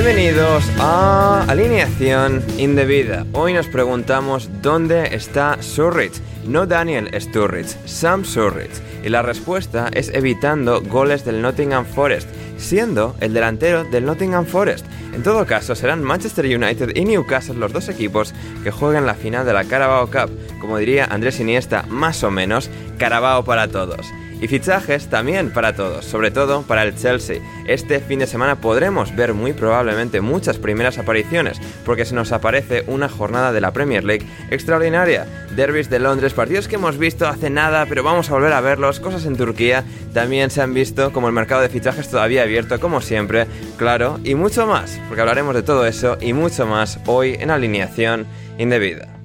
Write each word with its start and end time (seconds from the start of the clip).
Bienvenidos 0.00 0.64
a 0.78 1.44
Alineación 1.48 2.40
Indebida. 2.56 3.26
Hoy 3.32 3.52
nos 3.52 3.66
preguntamos 3.66 4.48
dónde 4.62 5.12
está 5.12 5.60
Surridge. 5.60 6.20
No 6.46 6.66
Daniel 6.66 7.10
Sturridge, 7.20 7.76
Sam 7.84 8.24
Surridge. 8.24 8.80
Y 9.02 9.08
la 9.08 9.22
respuesta 9.22 9.90
es 9.92 10.10
evitando 10.10 10.80
goles 10.82 11.24
del 11.24 11.42
Nottingham 11.42 11.84
Forest, 11.84 12.28
siendo 12.58 13.16
el 13.18 13.34
delantero 13.34 13.82
del 13.82 14.04
Nottingham 14.04 14.46
Forest. 14.46 14.86
En 15.14 15.24
todo 15.24 15.44
caso, 15.46 15.74
serán 15.74 16.04
Manchester 16.04 16.44
United 16.44 16.94
y 16.94 17.04
Newcastle 17.04 17.56
los 17.56 17.72
dos 17.72 17.88
equipos 17.88 18.32
que 18.62 18.70
juegan 18.70 19.04
la 19.04 19.14
final 19.14 19.44
de 19.44 19.52
la 19.52 19.64
Carabao 19.64 20.06
Cup. 20.06 20.30
Como 20.60 20.78
diría 20.78 21.06
Andrés 21.06 21.40
Iniesta, 21.40 21.82
más 21.88 22.22
o 22.22 22.30
menos, 22.30 22.70
Carabao 22.98 23.44
para 23.44 23.66
todos. 23.66 24.06
Y 24.40 24.46
fichajes 24.46 25.08
también 25.08 25.50
para 25.50 25.74
todos, 25.74 26.04
sobre 26.04 26.30
todo 26.30 26.62
para 26.62 26.84
el 26.84 26.94
Chelsea. 26.94 27.40
Este 27.66 27.98
fin 27.98 28.20
de 28.20 28.26
semana 28.26 28.60
podremos 28.60 29.14
ver 29.16 29.34
muy 29.34 29.52
probablemente 29.52 30.20
muchas 30.20 30.58
primeras 30.58 30.98
apariciones, 30.98 31.60
porque 31.84 32.04
se 32.04 32.14
nos 32.14 32.30
aparece 32.30 32.84
una 32.86 33.08
jornada 33.08 33.52
de 33.52 33.60
la 33.60 33.72
Premier 33.72 34.04
League 34.04 34.26
extraordinaria. 34.50 35.26
Derbys 35.56 35.90
de 35.90 35.98
Londres, 35.98 36.34
partidos 36.34 36.68
que 36.68 36.76
hemos 36.76 36.98
visto 36.98 37.26
hace 37.26 37.50
nada, 37.50 37.86
pero 37.86 38.04
vamos 38.04 38.30
a 38.30 38.34
volver 38.34 38.52
a 38.52 38.60
verlos. 38.60 39.00
Cosas 39.00 39.26
en 39.26 39.36
Turquía 39.36 39.84
también 40.14 40.50
se 40.50 40.62
han 40.62 40.72
visto, 40.72 41.12
como 41.12 41.26
el 41.26 41.34
mercado 41.34 41.62
de 41.62 41.68
fichajes 41.68 42.08
todavía 42.08 42.42
abierto, 42.42 42.78
como 42.78 43.00
siempre, 43.00 43.46
claro, 43.76 44.20
y 44.22 44.36
mucho 44.36 44.66
más, 44.66 45.00
porque 45.08 45.20
hablaremos 45.20 45.54
de 45.54 45.62
todo 45.62 45.84
eso 45.84 46.16
y 46.20 46.32
mucho 46.32 46.66
más 46.66 47.00
hoy 47.06 47.36
en 47.40 47.50
alineación 47.50 48.26
indebida. 48.56 49.17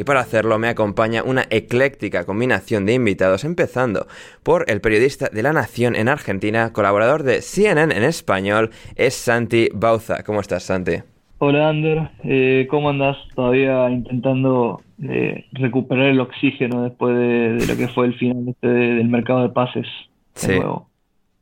Y 0.00 0.04
para 0.04 0.20
hacerlo 0.20 0.58
me 0.58 0.68
acompaña 0.68 1.22
una 1.22 1.44
ecléctica 1.50 2.24
combinación 2.24 2.86
de 2.86 2.94
invitados, 2.94 3.44
empezando 3.44 4.06
por 4.42 4.64
el 4.70 4.80
periodista 4.80 5.28
de 5.30 5.42
La 5.42 5.52
Nación 5.52 5.94
en 5.94 6.08
Argentina, 6.08 6.72
colaborador 6.72 7.22
de 7.22 7.42
CNN 7.42 7.94
en 7.94 8.04
español, 8.04 8.70
es 8.96 9.12
Santi 9.12 9.68
Bauza. 9.74 10.22
¿Cómo 10.22 10.40
estás, 10.40 10.62
Santi? 10.62 11.02
Hola, 11.36 11.68
Ander. 11.68 12.08
Eh, 12.24 12.66
¿Cómo 12.70 12.88
andas? 12.88 13.18
Todavía 13.34 13.90
intentando 13.90 14.80
eh, 15.02 15.44
recuperar 15.52 16.06
el 16.06 16.20
oxígeno 16.20 16.84
después 16.84 17.14
de, 17.14 17.66
lo 17.66 17.76
que 17.76 17.88
fue 17.88 18.06
el 18.06 18.14
final 18.14 18.48
este 18.48 18.68
del 18.68 19.08
mercado 19.08 19.42
de 19.42 19.50
pases. 19.50 19.86
Sí. 20.34 20.58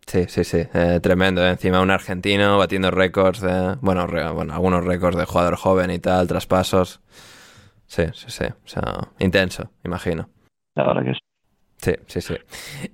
Sí, 0.04 0.24
sí, 0.26 0.42
sí, 0.42 0.62
eh, 0.74 0.98
tremendo. 1.00 1.46
Encima 1.46 1.80
un 1.80 1.92
argentino 1.92 2.58
batiendo 2.58 2.90
récords 2.90 3.40
de, 3.40 3.76
bueno, 3.82 4.08
bueno, 4.34 4.52
algunos 4.52 4.84
récords 4.84 5.16
de 5.16 5.26
jugador 5.26 5.54
joven 5.54 5.92
y 5.92 6.00
tal, 6.00 6.26
traspasos. 6.26 7.00
Sí, 7.88 8.04
sí, 8.12 8.26
sí. 8.28 8.44
O 8.44 8.68
sea, 8.68 9.08
intenso, 9.18 9.70
imagino. 9.84 10.28
La 10.74 10.86
verdad 10.86 11.02
que 11.04 11.14
sí. 11.14 11.20
Sí, 11.78 11.92
sí, 12.06 12.20
sí. 12.20 12.34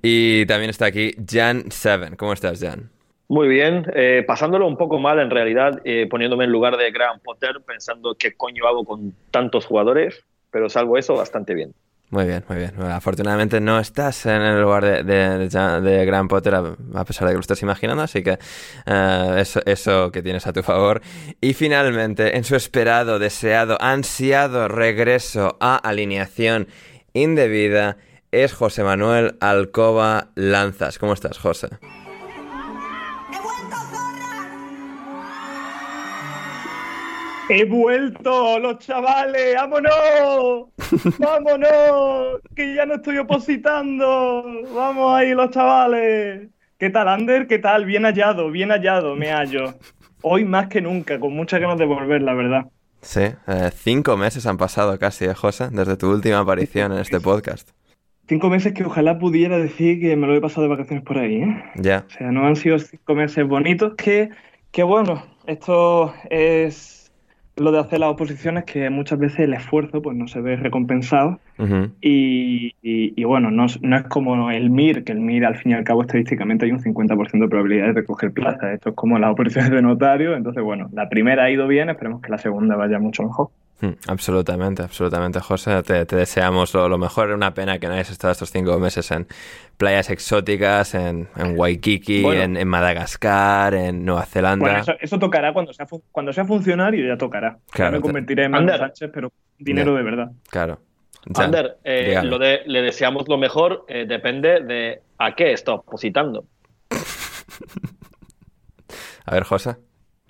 Y 0.02 0.46
también 0.46 0.70
está 0.70 0.86
aquí 0.86 1.12
Jan 1.28 1.70
Seven. 1.70 2.16
¿Cómo 2.16 2.32
estás, 2.32 2.60
Jan? 2.60 2.90
Muy 3.28 3.48
bien, 3.48 3.86
eh, 3.94 4.22
pasándolo 4.26 4.66
un 4.66 4.76
poco 4.76 4.98
mal 4.98 5.18
en 5.18 5.30
realidad, 5.30 5.80
eh, 5.84 6.06
poniéndome 6.08 6.44
en 6.44 6.52
lugar 6.52 6.76
de 6.76 6.90
Graham 6.90 7.20
Potter, 7.20 7.62
pensando 7.66 8.14
qué 8.18 8.36
coño 8.36 8.66
hago 8.66 8.84
con 8.84 9.14
tantos 9.30 9.64
jugadores, 9.64 10.22
pero 10.50 10.68
salvo 10.68 10.98
eso, 10.98 11.16
bastante 11.16 11.54
bien. 11.54 11.74
Muy 12.14 12.26
bien, 12.26 12.44
muy 12.48 12.58
bien. 12.58 12.80
afortunadamente 12.80 13.60
no 13.60 13.80
estás 13.80 14.26
en 14.26 14.40
el 14.40 14.62
lugar 14.62 14.84
de, 14.84 15.48
de, 15.48 16.04
Gran 16.06 16.28
Potter, 16.28 16.54
a, 16.54 17.04
pesar 17.04 17.26
de 17.26 17.32
que 17.32 17.34
lo 17.34 17.40
estás 17.40 17.60
imaginando, 17.62 18.04
así 18.04 18.22
que 18.22 18.38
eh, 18.86 19.36
eso, 19.38 19.60
eso 19.66 20.12
que 20.12 20.22
tienes 20.22 20.46
a 20.46 20.52
tu 20.52 20.62
favor. 20.62 21.02
Y 21.40 21.54
finalmente, 21.54 22.36
en 22.36 22.44
su 22.44 22.54
esperado, 22.54 23.18
deseado, 23.18 23.76
ansiado 23.80 24.68
regreso 24.68 25.56
a 25.58 25.74
alineación 25.74 26.68
indebida, 27.14 27.96
es 28.30 28.52
José 28.52 28.84
Manuel 28.84 29.36
Alcoba 29.40 30.28
Lanzas. 30.36 31.00
¿Cómo 31.00 31.14
estás, 31.14 31.38
José? 31.38 31.68
He 37.48 37.64
vuelto, 37.66 38.58
los 38.58 38.78
chavales, 38.78 39.54
vámonos, 39.54 40.68
vámonos, 41.18 42.40
que 42.56 42.74
ya 42.74 42.86
no 42.86 42.94
estoy 42.94 43.18
opositando, 43.18 44.62
vamos 44.74 45.12
ahí 45.12 45.34
los 45.34 45.50
chavales. 45.50 46.48
¿Qué 46.78 46.88
tal, 46.88 47.06
Ander? 47.06 47.46
¿Qué 47.46 47.58
tal? 47.58 47.84
Bien 47.84 48.04
hallado, 48.04 48.50
bien 48.50 48.70
hallado, 48.70 49.14
me 49.14 49.30
hallo. 49.30 49.74
Hoy 50.22 50.46
más 50.46 50.68
que 50.68 50.80
nunca, 50.80 51.20
con 51.20 51.34
muchas 51.34 51.60
ganas 51.60 51.78
de 51.78 51.84
volver, 51.84 52.22
la 52.22 52.32
verdad. 52.32 52.64
Sí, 53.02 53.20
eh, 53.20 53.70
cinco 53.74 54.16
meses 54.16 54.46
han 54.46 54.56
pasado 54.56 54.98
casi, 54.98 55.26
¿eh, 55.26 55.34
José? 55.34 55.68
Desde 55.70 55.98
tu 55.98 56.10
última 56.10 56.38
aparición 56.38 56.92
en 56.92 57.00
este 57.00 57.20
podcast. 57.20 57.68
Cinco 58.26 58.48
meses 58.48 58.72
que 58.72 58.84
ojalá 58.84 59.18
pudiera 59.18 59.58
decir 59.58 60.00
que 60.00 60.16
me 60.16 60.26
lo 60.26 60.34
he 60.34 60.40
pasado 60.40 60.62
de 60.62 60.68
vacaciones 60.68 61.04
por 61.04 61.18
ahí, 61.18 61.42
¿eh? 61.42 61.64
Ya. 61.76 62.06
O 62.08 62.10
sea, 62.10 62.32
no 62.32 62.46
han 62.46 62.56
sido 62.56 62.78
cinco 62.78 63.14
meses 63.14 63.46
bonitos 63.46 63.94
que, 63.96 64.30
que 64.70 64.82
bueno, 64.82 65.22
esto 65.46 66.14
es 66.30 66.93
lo 67.56 67.70
de 67.70 67.78
hacer 67.78 68.00
las 68.00 68.10
oposiciones 68.10 68.64
que 68.64 68.90
muchas 68.90 69.18
veces 69.18 69.40
el 69.40 69.54
esfuerzo 69.54 70.02
pues 70.02 70.16
no 70.16 70.26
se 70.26 70.40
ve 70.40 70.56
recompensado 70.56 71.38
y, 72.00 73.24
bueno, 73.24 73.50
no, 73.50 73.66
no, 73.80 73.96
es 73.96 74.02
como 74.04 74.50
el 74.50 74.70
MIR, 74.70 75.04
que 75.04 75.12
el 75.12 75.20
MIR 75.20 75.46
al 75.46 75.56
fin 75.56 75.72
y 75.72 75.74
al 75.74 75.84
cabo 75.84 76.02
estadísticamente 76.02 76.66
hay 76.66 76.72
un 76.72 76.80
50% 76.80 77.30
de 77.38 77.48
probabilidades 77.48 77.94
de 77.94 78.04
coger 78.04 78.32
plaza. 78.32 78.72
Esto 78.72 78.90
es 78.90 78.96
como 78.96 79.18
las 79.18 79.30
oposiciones 79.30 79.70
de 79.70 79.82
notario, 79.82 80.34
entonces 80.34 80.62
bueno, 80.62 80.88
la 80.92 81.08
primera 81.08 81.44
ha 81.44 81.50
ido 81.50 81.68
bien, 81.68 81.90
esperemos 81.90 82.20
que 82.22 82.30
la 82.30 82.38
segunda 82.38 82.76
vaya 82.76 82.98
mucho 82.98 83.22
mejor. 83.22 83.50
Mm, 83.80 83.92
absolutamente, 84.06 84.82
absolutamente, 84.82 85.40
José. 85.40 85.82
Te, 85.82 86.04
deseamos 86.04 86.74
lo, 86.74 86.98
mejor. 86.98 87.30
Una 87.30 87.54
pena 87.54 87.78
que 87.78 87.86
no 87.86 87.94
hayas 87.94 88.10
estado 88.10 88.32
estos 88.32 88.50
cinco 88.50 88.78
meses 88.78 89.10
en 89.10 89.26
playas 89.76 90.10
exóticas, 90.10 90.94
en, 90.94 91.28
Waikiki, 91.56 92.24
en, 92.24 92.68
Madagascar, 92.68 93.74
en 93.74 94.04
Nueva 94.04 94.26
Zelanda. 94.26 94.64
Bueno, 94.64 94.84
eso, 95.00 95.18
tocará 95.18 95.52
cuando 95.52 95.72
sea, 95.72 95.86
cuando 96.12 96.32
sea 96.32 96.44
funcionario, 96.44 97.06
ya 97.06 97.18
tocará. 97.18 97.58
Claro, 97.70 97.92
me 97.92 98.00
convertiré 98.00 98.44
en 98.44 98.52
Manuel 98.52 98.78
Sánchez, 98.78 99.10
pero 99.12 99.32
dinero 99.58 99.94
de 99.94 100.02
verdad. 100.02 100.30
Claro. 100.50 100.80
Ander, 101.34 101.78
eh, 101.84 102.20
lo 102.22 102.38
de 102.38 102.60
le 102.66 102.82
deseamos 102.82 103.26
lo 103.28 103.38
mejor 103.38 103.86
eh, 103.88 104.04
depende 104.06 104.60
de 104.60 105.00
a 105.18 105.34
qué 105.34 105.52
está 105.52 105.72
opositando. 105.72 106.44
a 109.24 109.34
ver, 109.34 109.44
José. 109.44 109.76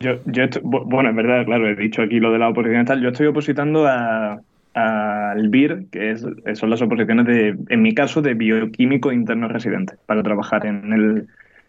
Yo, 0.05 0.21
yo 0.27 0.45
bueno, 0.63 1.09
en 1.09 1.17
verdad, 1.17 1.47
claro, 1.47 1.67
he 1.67 1.75
dicho 1.75 2.03
aquí 2.03 2.21
lo 2.21 2.31
de 2.31 2.39
la 2.39 2.51
oposición 2.51 2.83
y 2.83 2.85
tal. 2.85 3.01
Yo 3.01 3.09
estoy 3.09 3.27
opositando 3.27 3.87
al 3.87 5.49
BIR, 5.49 5.87
que 5.91 6.11
es, 6.11 6.27
son 6.55 6.69
las 6.69 6.83
oposiciones 6.83 7.27
de, 7.27 7.57
en 7.69 7.83
mi 7.83 7.95
caso, 7.95 8.21
de 8.21 8.35
bioquímico 8.35 9.11
interno 9.13 9.49
residente, 9.49 9.95
para 10.05 10.23
trabajar 10.23 10.67
en 10.67 10.93
el, 10.93 11.27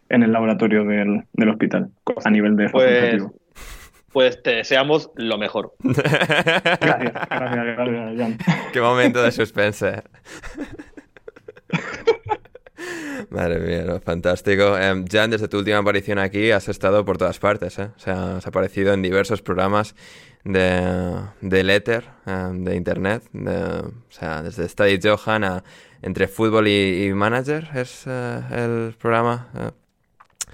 en 0.09 0.23
el 0.23 0.33
laboratorio 0.33 0.83
del, 0.83 1.23
del 1.31 1.49
hospital, 1.49 1.89
a 2.23 2.29
nivel 2.29 2.57
de 2.57 2.69
pues, 2.69 3.23
pues 4.11 4.43
te 4.43 4.55
deseamos 4.55 5.11
lo 5.15 5.37
mejor. 5.37 5.73
gracias, 5.79 7.13
gracias, 7.29 7.65
gracias, 7.77 8.17
Jan. 8.17 8.37
Qué 8.73 8.81
momento 8.81 9.23
de 9.23 9.31
suspense. 9.31 10.03
Madre 13.29 13.59
mía, 13.59 13.99
fantástico. 14.03 14.77
Em, 14.77 15.05
Jan, 15.07 15.29
desde 15.31 15.47
tu 15.47 15.57
última 15.57 15.77
aparición 15.77 16.19
aquí 16.19 16.51
has 16.51 16.67
estado 16.69 17.05
por 17.05 17.17
todas 17.17 17.39
partes, 17.39 17.79
¿eh? 17.79 17.89
O 17.95 17.99
sea, 17.99 18.37
has 18.37 18.47
aparecido 18.47 18.93
en 18.93 19.01
diversos 19.01 19.41
programas 19.41 19.95
de, 20.43 21.23
de 21.41 22.03
em, 22.25 22.63
de 22.63 22.75
internet, 22.75 23.23
o 23.33 24.11
sea, 24.11 24.43
desde 24.43 24.69
Study 24.69 24.99
Johan 25.01 25.43
a 25.43 25.63
Entre 26.01 26.27
Fútbol 26.27 26.67
y, 26.67 27.11
Manager 27.13 27.67
es 27.73 28.03
eh, 28.05 28.41
el 28.51 28.95
programa. 28.97 29.49
Eh. 29.57 29.71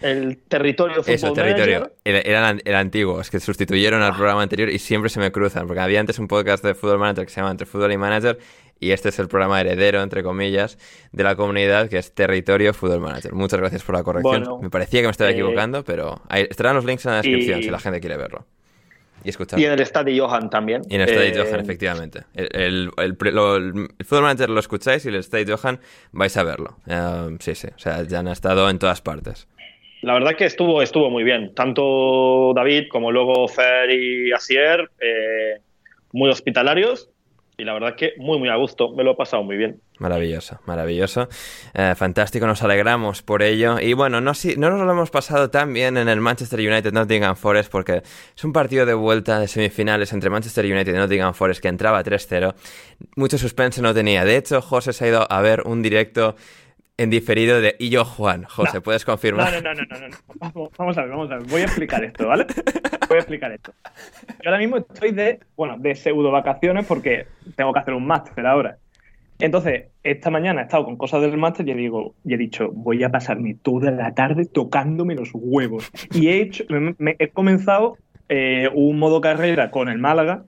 El 0.02 0.38
territorio 0.38 1.04
fútbol 1.04 1.14
Eso, 1.14 1.34
territorio. 1.34 1.92
Era, 2.04 2.50
el, 2.50 2.76
antiguo, 2.76 3.22
es 3.22 3.30
que 3.30 3.40
sustituyeron 3.40 4.02
al 4.02 4.16
programa 4.16 4.42
anterior 4.42 4.70
y 4.70 4.80
siempre 4.80 5.10
se 5.10 5.20
me 5.20 5.32
cruzan, 5.32 5.68
porque 5.68 5.82
había 5.82 6.00
antes 6.00 6.18
un 6.18 6.28
podcast 6.28 6.64
de 6.64 6.74
Fútbol 6.74 6.98
Manager 6.98 7.26
que 7.26 7.32
se 7.32 7.40
llama 7.40 7.52
Entre 7.52 7.68
Fútbol 7.68 7.92
y 7.92 7.98
Manager 7.98 8.40
y 8.82 8.92
este 8.92 9.10
es 9.10 9.20
el 9.20 9.28
programa 9.28 9.62
heredero, 9.62 10.02
entre 10.02 10.24
comillas, 10.24 10.78
de 11.12 11.24
la 11.24 11.36
comunidad 11.36 11.88
que 11.88 12.00
es 12.00 12.14
Territorio 12.14 12.74
Fútbol 12.74 13.00
Manager. 13.00 13.32
Muchas 13.34 13.60
gracias 13.60 13.84
por 13.84 13.96
la 13.96 14.04
corrección. 14.04 14.60
me 14.60 14.72
parecía 14.72 15.02
que 15.02 15.08
me 15.08 15.12
estaba 15.12 15.30
eh, 15.30 15.34
equivocando, 15.34 15.84
pero 15.86 16.20
ahí 16.28 16.48
estarán 16.50 16.76
los 16.76 16.84
links 16.84 17.06
en 17.06 17.12
la 17.12 17.18
descripción 17.18 17.62
si 17.62 17.70
la 17.70 17.80
gente 17.80 18.02
quiere 18.02 18.18
verlo. 18.18 18.44
Y 19.24 19.30
escuchar. 19.30 19.60
Y 19.60 19.66
en 19.66 19.74
el 19.74 19.82
Estadio 19.82 20.28
Johan 20.28 20.50
también. 20.50 20.82
Y 20.90 20.96
en 20.96 21.02
el 21.02 21.10
Estadio 21.10 21.30
eh, 21.30 21.46
Johan, 21.46 21.60
efectivamente. 21.60 22.22
El, 22.34 22.90
el, 22.98 23.18
Fútbol 24.04 24.24
Manager 24.24 24.50
lo 24.50 24.60
escucháis 24.60 25.06
y 25.06 25.10
el 25.10 25.16
Estadio 25.16 25.56
Johan 25.56 25.80
vais 26.12 26.36
a 26.36 26.44
verlo. 26.44 26.78
Eh, 26.88 27.38
sí, 27.40 27.54
sí. 27.54 27.68
O 27.68 27.80
sea, 27.80 28.02
ya 28.02 28.20
han 28.20 28.30
estado 28.30 28.68
en 28.68 28.80
todas 28.80 29.00
partes. 29.02 29.48
La 30.02 30.16
verdad 30.16 30.36
que 30.36 30.46
estuvo, 30.46 30.82
estuvo 30.82 31.12
muy 31.12 31.24
bien. 31.24 31.54
Tanto 31.54 32.52
David 32.56 32.86
como 32.90 33.12
luego 33.12 33.48
Fer 33.48 33.92
y 33.92 34.32
Asier, 34.32 34.90
muy 36.14 36.32
hospitalarios 36.32 37.12
y 37.62 37.64
la 37.64 37.74
verdad 37.74 37.96
que 37.96 38.14
muy, 38.18 38.40
muy 38.40 38.50
a 38.50 38.56
gusto, 38.56 38.90
me 38.90 39.04
lo 39.04 39.12
he 39.12 39.16
pasado 39.16 39.44
muy 39.44 39.56
bien. 39.56 39.80
Maravilloso, 40.00 40.60
maravilloso. 40.66 41.30
Eh, 41.76 41.94
fantástico, 41.96 42.48
nos 42.48 42.64
alegramos 42.64 43.22
por 43.22 43.44
ello. 43.44 43.80
Y 43.80 43.94
bueno, 43.94 44.20
no, 44.20 44.34
si, 44.34 44.56
no 44.58 44.72
nos 44.72 44.84
lo 44.84 44.92
hemos 44.92 45.12
pasado 45.12 45.52
tan 45.52 45.72
bien 45.72 45.96
en 45.98 46.10
el 46.10 46.20
Manchester 46.22 46.60
United 46.60 46.92
Nottingham 46.92 47.36
Forest 47.36 47.72
porque 47.72 48.02
es 48.36 48.44
un 48.44 48.52
partido 48.52 48.88
de 48.88 48.96
vuelta 48.96 49.40
de 49.40 49.48
semifinales 49.48 50.12
entre 50.12 50.32
Manchester 50.32 50.66
United 50.66 50.92
y 50.92 50.98
Nottingham 50.98 51.36
Forest 51.36 51.62
que 51.62 51.68
entraba 51.68 52.04
3-0. 52.04 52.56
Mucho 53.16 53.38
suspense 53.38 53.80
no 53.84 53.94
tenía. 53.94 54.26
De 54.26 54.38
hecho, 54.38 54.60
José 54.64 54.92
se 54.92 55.06
ha 55.06 55.08
ido 55.10 55.32
a 55.32 55.42
ver 55.42 55.62
un 55.64 55.84
directo 55.84 56.36
en 57.02 57.10
diferido 57.10 57.62
de 57.62 57.76
y 57.80 57.90
yo 57.90 58.06
Juan. 58.06 58.44
José, 58.44 58.80
¿puedes 58.82 59.06
confirmar? 59.06 59.52
No, 59.52 59.62
no, 59.62 59.74
no, 59.74 59.86
no, 59.86 60.08
no, 60.08 60.70
Vamos, 60.78 60.98
a 60.98 61.02
ver, 61.02 61.10
vamos 61.10 61.32
a 61.32 61.38
ver. 61.38 61.48
Voy 61.48 61.62
a 61.62 61.66
explicar 61.66 62.04
esto, 62.04 62.28
¿vale? 62.28 62.46
Voy 63.10 63.18
a 63.18 63.20
explicar 63.20 63.52
esto. 63.52 63.74
Yo 64.44 64.50
ahora 64.50 64.60
mismo 64.60 64.78
estoy 64.78 65.12
de, 65.12 65.40
bueno, 65.56 65.78
de 65.80 65.96
pseudo 65.96 66.32
vacaciones 66.32 66.86
porque 66.86 67.26
tengo 67.56 67.74
que 67.74 67.80
hacer 67.80 67.94
un 67.94 68.06
máster 68.06 68.46
ahora. 68.46 68.78
Entonces, 69.40 69.86
esta 70.04 70.30
mañana 70.30 70.62
he 70.62 70.64
estado 70.66 70.86
con 70.86 70.98
cosas 70.98 71.22
del 71.22 71.36
máster 71.38 71.68
y 71.68 71.74
digo, 71.74 72.14
y 72.24 72.36
he 72.36 72.38
dicho, 72.38 72.70
voy 72.72 73.04
a 73.04 73.10
pasarme 73.10 73.56
toda 73.56 73.90
la 73.90 74.14
tarde 74.14 74.46
tocándome 74.46 75.16
los 75.16 75.32
huevos. 75.34 75.90
Y 76.14 76.28
he 76.28 76.42
hecho, 76.42 76.64
he 77.18 77.30
comenzado 77.30 77.98
eh, 78.30 78.70
un 78.74 79.00
modo 79.00 79.20
carrera 79.20 79.72
con 79.72 79.90
el 79.90 79.98
Málaga, 79.98 80.44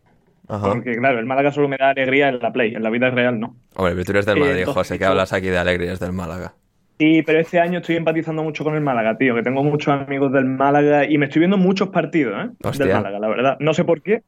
porque 0.48 0.98
claro, 0.98 1.20
el 1.20 1.26
Málaga 1.26 1.52
solo 1.52 1.68
me 1.68 1.78
da 1.78 1.90
alegría 1.90 2.30
en 2.30 2.40
la 2.40 2.52
Play, 2.52 2.76
en 2.76 2.84
la 2.84 2.90
vida 2.90 3.10
real 3.10 3.40
no. 3.40 3.56
Hombre, 3.76 4.04
tú 4.04 4.12
eres 4.12 4.26
del 4.26 4.40
Madrid, 4.40 4.66
José, 4.66 5.00
que 5.00 5.06
hablas 5.06 5.34
aquí 5.34 5.48
de 5.48 5.58
alegrías 5.58 6.00
del 6.00 6.12
Málaga. 6.12 6.54
Sí, 7.00 7.24
pero 7.24 7.40
este 7.40 7.60
año 7.60 7.80
estoy 7.80 7.96
empatizando 7.96 8.44
mucho 8.44 8.64
con 8.64 8.76
el 8.76 8.82
Málaga, 8.82 9.18
tío, 9.18 9.36
que 9.36 9.42
tengo 9.42 9.64
muchos 9.64 9.94
amigos 9.94 10.32
del 10.32 10.46
Málaga 10.46 11.06
y 11.06 11.18
me 11.18 11.26
estoy 11.26 11.40
viendo 11.40 11.58
muchos 11.58 11.90
partidos 11.90 12.46
¿eh? 12.46 12.70
del 12.78 12.94
Málaga, 12.94 13.20
la 13.20 13.28
verdad. 13.28 13.58
No 13.60 13.74
sé 13.74 13.84
por 13.84 14.02
qué, 14.02 14.24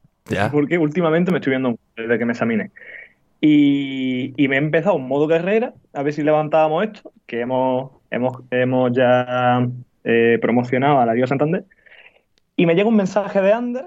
porque 0.52 0.78
últimamente 0.78 1.32
me 1.32 1.38
estoy 1.38 1.52
viendo 1.52 1.78
desde 1.96 2.18
que 2.18 2.26
me 2.26 2.34
examine. 2.34 2.72
Y, 3.40 4.34
me 4.38 4.56
he 4.56 4.58
empezado 4.58 4.96
un 4.96 5.08
modo 5.08 5.28
carrera, 5.28 5.74
a 5.94 6.02
ver 6.02 6.14
si 6.14 6.24
levantábamos 6.24 6.86
esto, 6.86 7.12
que 7.28 7.42
hemos, 7.42 7.92
hemos, 8.10 8.42
hemos 8.50 8.92
ya 8.94 9.68
eh, 10.04 10.40
promocionado 10.42 11.00
a 11.00 11.06
la 11.06 11.14
Liga 11.14 11.28
Santander. 11.28 11.66
Y 12.56 12.66
me 12.66 12.74
llega 12.74 12.90
un 12.90 12.96
mensaje 12.96 13.42
de 13.42 13.54
Ander 13.54 13.86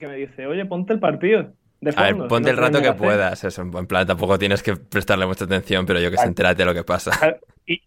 que 0.00 0.08
me 0.08 0.16
dice, 0.16 0.46
oye, 0.46 0.64
ponte 0.64 0.92
el 0.92 0.98
partido. 0.98 1.52
De 1.80 1.92
a 1.94 2.02
ver, 2.04 2.16
ponte 2.26 2.50
el 2.50 2.56
rato 2.56 2.82
que 2.82 2.92
puedas. 2.94 3.44
Eso, 3.44 3.62
en 3.62 3.86
plan, 3.86 4.06
tampoco 4.06 4.38
tienes 4.38 4.62
que 4.62 4.76
prestarle 4.76 5.26
mucha 5.26 5.44
atención, 5.44 5.86
pero 5.86 6.00
yo 6.00 6.10
que 6.10 6.16
sé, 6.16 6.26
entérate 6.26 6.62
de 6.62 6.66
lo 6.66 6.74
que 6.74 6.84
pasa. 6.84 7.38
Y, 7.66 7.80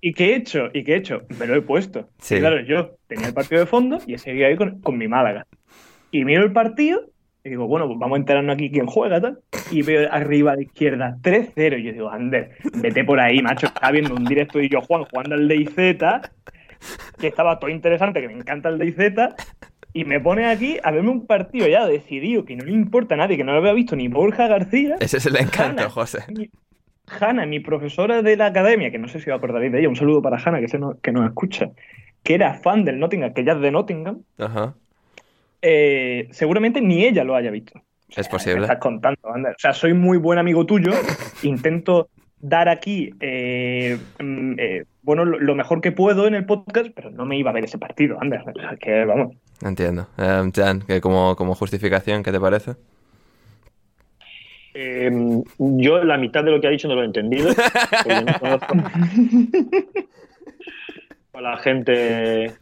¿Y 0.00 0.12
qué 0.12 0.32
he 0.32 0.36
hecho? 0.36 0.68
¿Y 0.72 0.84
qué 0.84 0.92
he 0.92 0.96
hecho? 0.98 1.22
Me 1.38 1.46
lo 1.46 1.56
he 1.56 1.62
puesto. 1.62 2.08
Sí. 2.18 2.38
claro, 2.38 2.60
yo 2.60 2.96
tenía 3.06 3.28
el 3.28 3.34
partido 3.34 3.60
de 3.60 3.66
fondo 3.66 3.98
y 4.06 4.14
he 4.14 4.18
seguido 4.18 4.46
ahí 4.46 4.56
con, 4.56 4.80
con 4.80 4.96
mi 4.96 5.08
Málaga. 5.08 5.46
Y 6.10 6.24
miro 6.24 6.44
el 6.44 6.52
partido 6.52 7.00
y 7.42 7.50
digo, 7.50 7.66
bueno, 7.66 7.86
pues 7.86 7.98
vamos 7.98 8.16
a 8.16 8.20
enterarnos 8.20 8.54
aquí 8.54 8.70
quién 8.70 8.86
juega, 8.86 9.20
tal. 9.20 9.40
Y 9.70 9.82
veo 9.82 10.08
arriba 10.12 10.52
a 10.52 10.56
la 10.56 10.62
izquierda 10.62 11.16
3-0. 11.22 11.80
Y 11.80 11.84
yo 11.84 11.92
digo, 11.92 12.10
Ander, 12.10 12.50
vete 12.74 13.04
por 13.04 13.18
ahí, 13.18 13.42
macho. 13.42 13.66
Está 13.66 13.90
viendo 13.90 14.14
un 14.14 14.24
directo 14.24 14.60
y 14.60 14.68
yo, 14.68 14.80
Juan, 14.82 15.04
jugando 15.04 15.34
al 15.34 15.48
DayZ, 15.48 15.74
que 17.18 17.26
estaba 17.26 17.58
todo 17.58 17.70
interesante, 17.70 18.20
que 18.20 18.28
me 18.28 18.34
encanta 18.34 18.68
el 18.68 18.78
DayZ 18.78 19.34
y 19.94 20.04
me 20.04 20.20
pone 20.20 20.44
aquí 20.46 20.76
a 20.82 20.90
verme 20.90 21.10
un 21.10 21.26
partido 21.26 21.68
ya 21.68 21.86
decidido 21.86 22.44
que 22.44 22.56
no 22.56 22.64
le 22.64 22.72
importa 22.72 23.14
a 23.14 23.18
nadie, 23.18 23.36
que 23.36 23.44
no 23.44 23.52
lo 23.52 23.58
había 23.58 23.72
visto 23.72 23.94
ni 23.94 24.08
Borja 24.08 24.48
García. 24.48 24.96
Ese 24.98 25.18
es 25.18 25.26
el 25.26 25.36
encanto, 25.36 25.88
José. 25.88 26.24
Hanna, 27.20 27.46
mi 27.46 27.60
profesora 27.60 28.20
de 28.20 28.36
la 28.36 28.46
academia, 28.46 28.90
que 28.90 28.98
no 28.98 29.06
sé 29.06 29.20
si 29.20 29.30
os 29.30 29.36
acordaréis 29.36 29.72
de 29.72 29.78
ella, 29.78 29.88
un 29.88 29.96
saludo 29.96 30.20
para 30.20 30.38
Hanna, 30.38 30.60
que, 30.60 30.78
no, 30.78 30.98
que 31.00 31.12
nos 31.12 31.24
escucha, 31.24 31.70
que 32.24 32.34
era 32.34 32.54
fan 32.54 32.84
del 32.84 32.98
Nottingham, 32.98 33.32
que 33.32 33.44
ya 33.44 33.52
es 33.52 33.60
de 33.60 33.70
Nottingham, 33.70 34.22
Ajá. 34.36 34.74
Eh, 35.62 36.28
seguramente 36.32 36.80
ni 36.80 37.04
ella 37.04 37.22
lo 37.22 37.36
haya 37.36 37.52
visto. 37.52 37.80
es 38.14 38.28
posible. 38.28 38.62
estás 38.62 38.78
contando, 38.78 39.20
O 39.22 39.58
sea, 39.58 39.72
soy 39.72 39.94
muy 39.94 40.18
buen 40.18 40.40
amigo 40.40 40.66
tuyo, 40.66 40.90
intento 41.42 42.08
dar 42.40 42.68
aquí 42.68 43.14
eh, 43.20 43.96
mm, 44.20 44.54
eh, 44.58 44.84
bueno 45.02 45.24
lo, 45.24 45.54
mejor 45.54 45.80
que 45.80 45.92
puedo 45.92 46.26
en 46.26 46.34
el 46.34 46.44
podcast, 46.44 46.90
pero 46.94 47.10
no 47.10 47.24
me 47.24 47.38
iba 47.38 47.50
a 47.50 47.54
ver 47.54 47.64
ese 47.64 47.78
partido, 47.78 48.18
Ander. 48.20 48.42
O 48.42 48.60
sea, 48.60 48.76
que 48.76 49.04
vamos. 49.04 49.36
Entiendo. 49.64 50.06
Eh, 50.18 50.50
Jan, 50.54 50.82
que 50.82 51.00
como, 51.00 51.34
como 51.34 51.54
justificación, 51.54 52.22
¿qué 52.22 52.30
te 52.30 52.38
parece? 52.38 52.76
Em, 54.74 55.42
yo 55.58 56.04
la 56.04 56.18
mitad 56.18 56.44
de 56.44 56.50
lo 56.50 56.60
que 56.60 56.66
ha 56.66 56.70
dicho 56.70 56.86
no 56.86 56.94
lo 56.94 57.02
he 57.02 57.06
entendido. 57.06 57.50
No 61.34 61.40
la 61.40 61.56
gente 61.56 62.52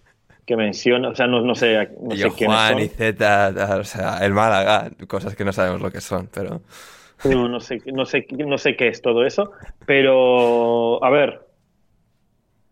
que 0.46 0.56
menciona, 0.56 1.10
o 1.10 1.14
sea, 1.14 1.26
no, 1.26 1.43
no 1.43 1.54
sé, 1.54 1.90
no 2.00 2.16
sé 2.16 2.31
Juan 2.31 2.78
y 2.78 2.88
Z, 2.88 3.76
o 3.78 3.84
sea, 3.84 4.16
el 4.22 4.32
Málaga, 4.32 4.90
cosas 5.06 5.37
que 5.37 5.44
no 5.44 5.52
sabemos 5.52 5.82
lo 5.82 5.90
que 5.90 6.00
son, 6.00 6.31
pero... 6.32 6.62
No, 7.25 7.50
no 7.50 7.60
sé, 7.60 7.82
no 7.93 8.06
sé, 8.06 8.26
no 8.31 8.56
sé 8.56 8.75
qué 8.75 8.88
es 8.88 9.02
todo 9.02 9.26
eso, 9.26 9.52
pero 9.84 11.04
a 11.04 11.10
ver, 11.10 11.46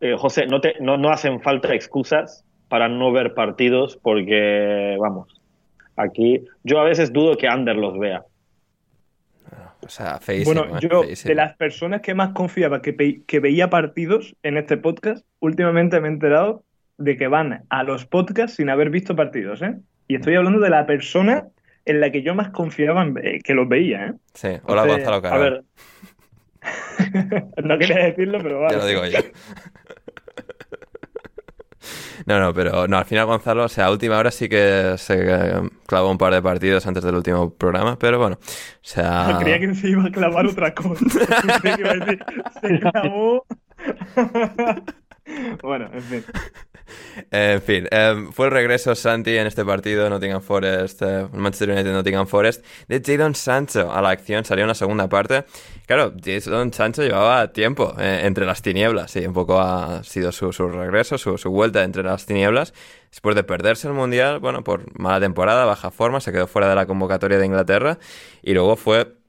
eh, 0.00 0.16
José, 0.16 0.46
no, 0.46 0.62
te, 0.62 0.76
no, 0.80 0.96
no 0.96 1.10
hacen 1.10 1.42
falta 1.42 1.74
excusas 1.74 2.46
para 2.70 2.88
no 2.88 3.10
ver 3.10 3.34
partidos 3.34 3.98
porque, 4.00 4.96
vamos, 5.00 5.42
aquí 5.96 6.44
yo 6.62 6.80
a 6.80 6.84
veces 6.84 7.12
dudo 7.12 7.36
que 7.36 7.48
Ander 7.48 7.76
los 7.76 7.98
vea. 7.98 8.24
O 9.82 9.88
sea, 9.88 10.20
feísimo, 10.20 10.62
Bueno, 10.62 10.78
yo 10.78 11.02
de 11.02 11.34
las 11.34 11.56
personas 11.56 12.00
que 12.00 12.14
más 12.14 12.30
confiaba 12.30 12.80
que, 12.80 13.22
que 13.26 13.40
veía 13.40 13.70
partidos 13.70 14.36
en 14.44 14.56
este 14.56 14.76
podcast, 14.76 15.26
últimamente 15.40 16.00
me 16.00 16.08
he 16.08 16.12
enterado 16.12 16.62
de 16.96 17.16
que 17.16 17.26
van 17.26 17.64
a 17.70 17.82
los 17.82 18.06
podcasts 18.06 18.56
sin 18.56 18.70
haber 18.70 18.90
visto 18.90 19.16
partidos, 19.16 19.62
¿eh? 19.62 19.76
Y 20.06 20.14
estoy 20.14 20.36
hablando 20.36 20.60
de 20.60 20.70
la 20.70 20.86
persona 20.86 21.48
en 21.86 22.00
la 22.00 22.12
que 22.12 22.22
yo 22.22 22.36
más 22.36 22.50
confiaba 22.50 23.02
en, 23.02 23.40
que 23.42 23.54
los 23.54 23.68
veía, 23.68 24.06
¿eh? 24.06 24.12
Sí, 24.34 24.48
hola 24.64 24.86
Gonzalo 24.86 25.26
A 25.26 25.38
ver. 25.38 25.64
no 27.64 27.78
quería 27.78 28.04
decirlo, 28.04 28.38
pero 28.40 28.60
vale. 28.60 28.74
Ya 28.74 28.78
lo 28.78 28.86
digo 28.86 29.06
yo. 29.06 29.18
No, 32.26 32.38
no, 32.38 32.52
pero 32.52 32.86
no, 32.86 32.98
al 32.98 33.04
final 33.04 33.26
Gonzalo, 33.26 33.64
o 33.64 33.68
sea, 33.68 33.86
a 33.86 33.90
última 33.90 34.18
hora 34.18 34.30
sí 34.30 34.48
que 34.48 34.94
se 34.98 35.14
eh, 35.18 35.70
clavó 35.86 36.10
un 36.10 36.18
par 36.18 36.32
de 36.32 36.42
partidos 36.42 36.86
antes 36.86 37.02
del 37.02 37.14
último 37.14 37.54
programa, 37.54 37.98
pero 37.98 38.18
bueno, 38.18 38.38
o 38.40 38.78
sea... 38.82 39.38
creía 39.40 39.58
que 39.60 39.74
se 39.74 39.88
iba 39.88 40.04
a 40.04 40.10
clavar 40.10 40.46
otra 40.46 40.74
cosa. 40.74 41.04
se 42.62 42.80
clavó... 42.80 43.46
bueno, 45.62 45.90
en 45.92 46.02
fin. 46.02 46.24
En 47.30 47.62
fin, 47.62 47.86
em, 47.90 48.32
fue 48.32 48.46
el 48.46 48.52
regreso 48.52 48.94
Santi 48.94 49.36
en 49.36 49.46
este 49.46 49.64
partido 49.64 50.08
Nottingham 50.10 50.42
Forest, 50.42 51.02
eh, 51.02 51.26
Manchester 51.32 51.70
United 51.70 51.92
Nottingham 51.92 52.26
Forest, 52.26 52.64
de 52.88 53.00
Jadon 53.04 53.34
Sancho 53.34 53.92
a 53.92 54.02
la 54.02 54.10
acción, 54.10 54.44
salió 54.44 54.64
en 54.64 54.68
la 54.68 54.74
segunda 54.74 55.08
parte. 55.08 55.44
Claro, 55.86 56.12
Jadon 56.22 56.72
Sancho 56.72 57.02
llevaba 57.02 57.52
tiempo 57.52 57.94
eh, 57.98 58.22
entre 58.24 58.46
las 58.46 58.62
tinieblas, 58.62 59.14
y 59.16 59.26
un 59.26 59.34
poco 59.34 59.60
ha 59.60 60.02
sido 60.02 60.32
su, 60.32 60.50
regreso, 60.68 61.18
su, 61.18 61.38
su, 61.38 61.50
vuelta 61.50 61.84
entre 61.84 62.02
las 62.02 62.26
tinieblas. 62.26 62.74
Después 63.10 63.34
de 63.34 63.44
perderse 63.44 63.88
el 63.88 63.94
Mundial, 63.94 64.38
bueno, 64.38 64.62
por 64.62 64.98
mala 64.98 65.20
temporada, 65.20 65.64
baja 65.64 65.90
forma, 65.90 66.20
se 66.20 66.32
quedó 66.32 66.46
fuera 66.46 66.68
de 66.68 66.74
la 66.76 66.86
convocatoria 66.86 67.38
de 67.38 67.46
Inglaterra 67.46 67.98
y 68.42 68.54
luego 68.54 68.76
fue 68.76 69.19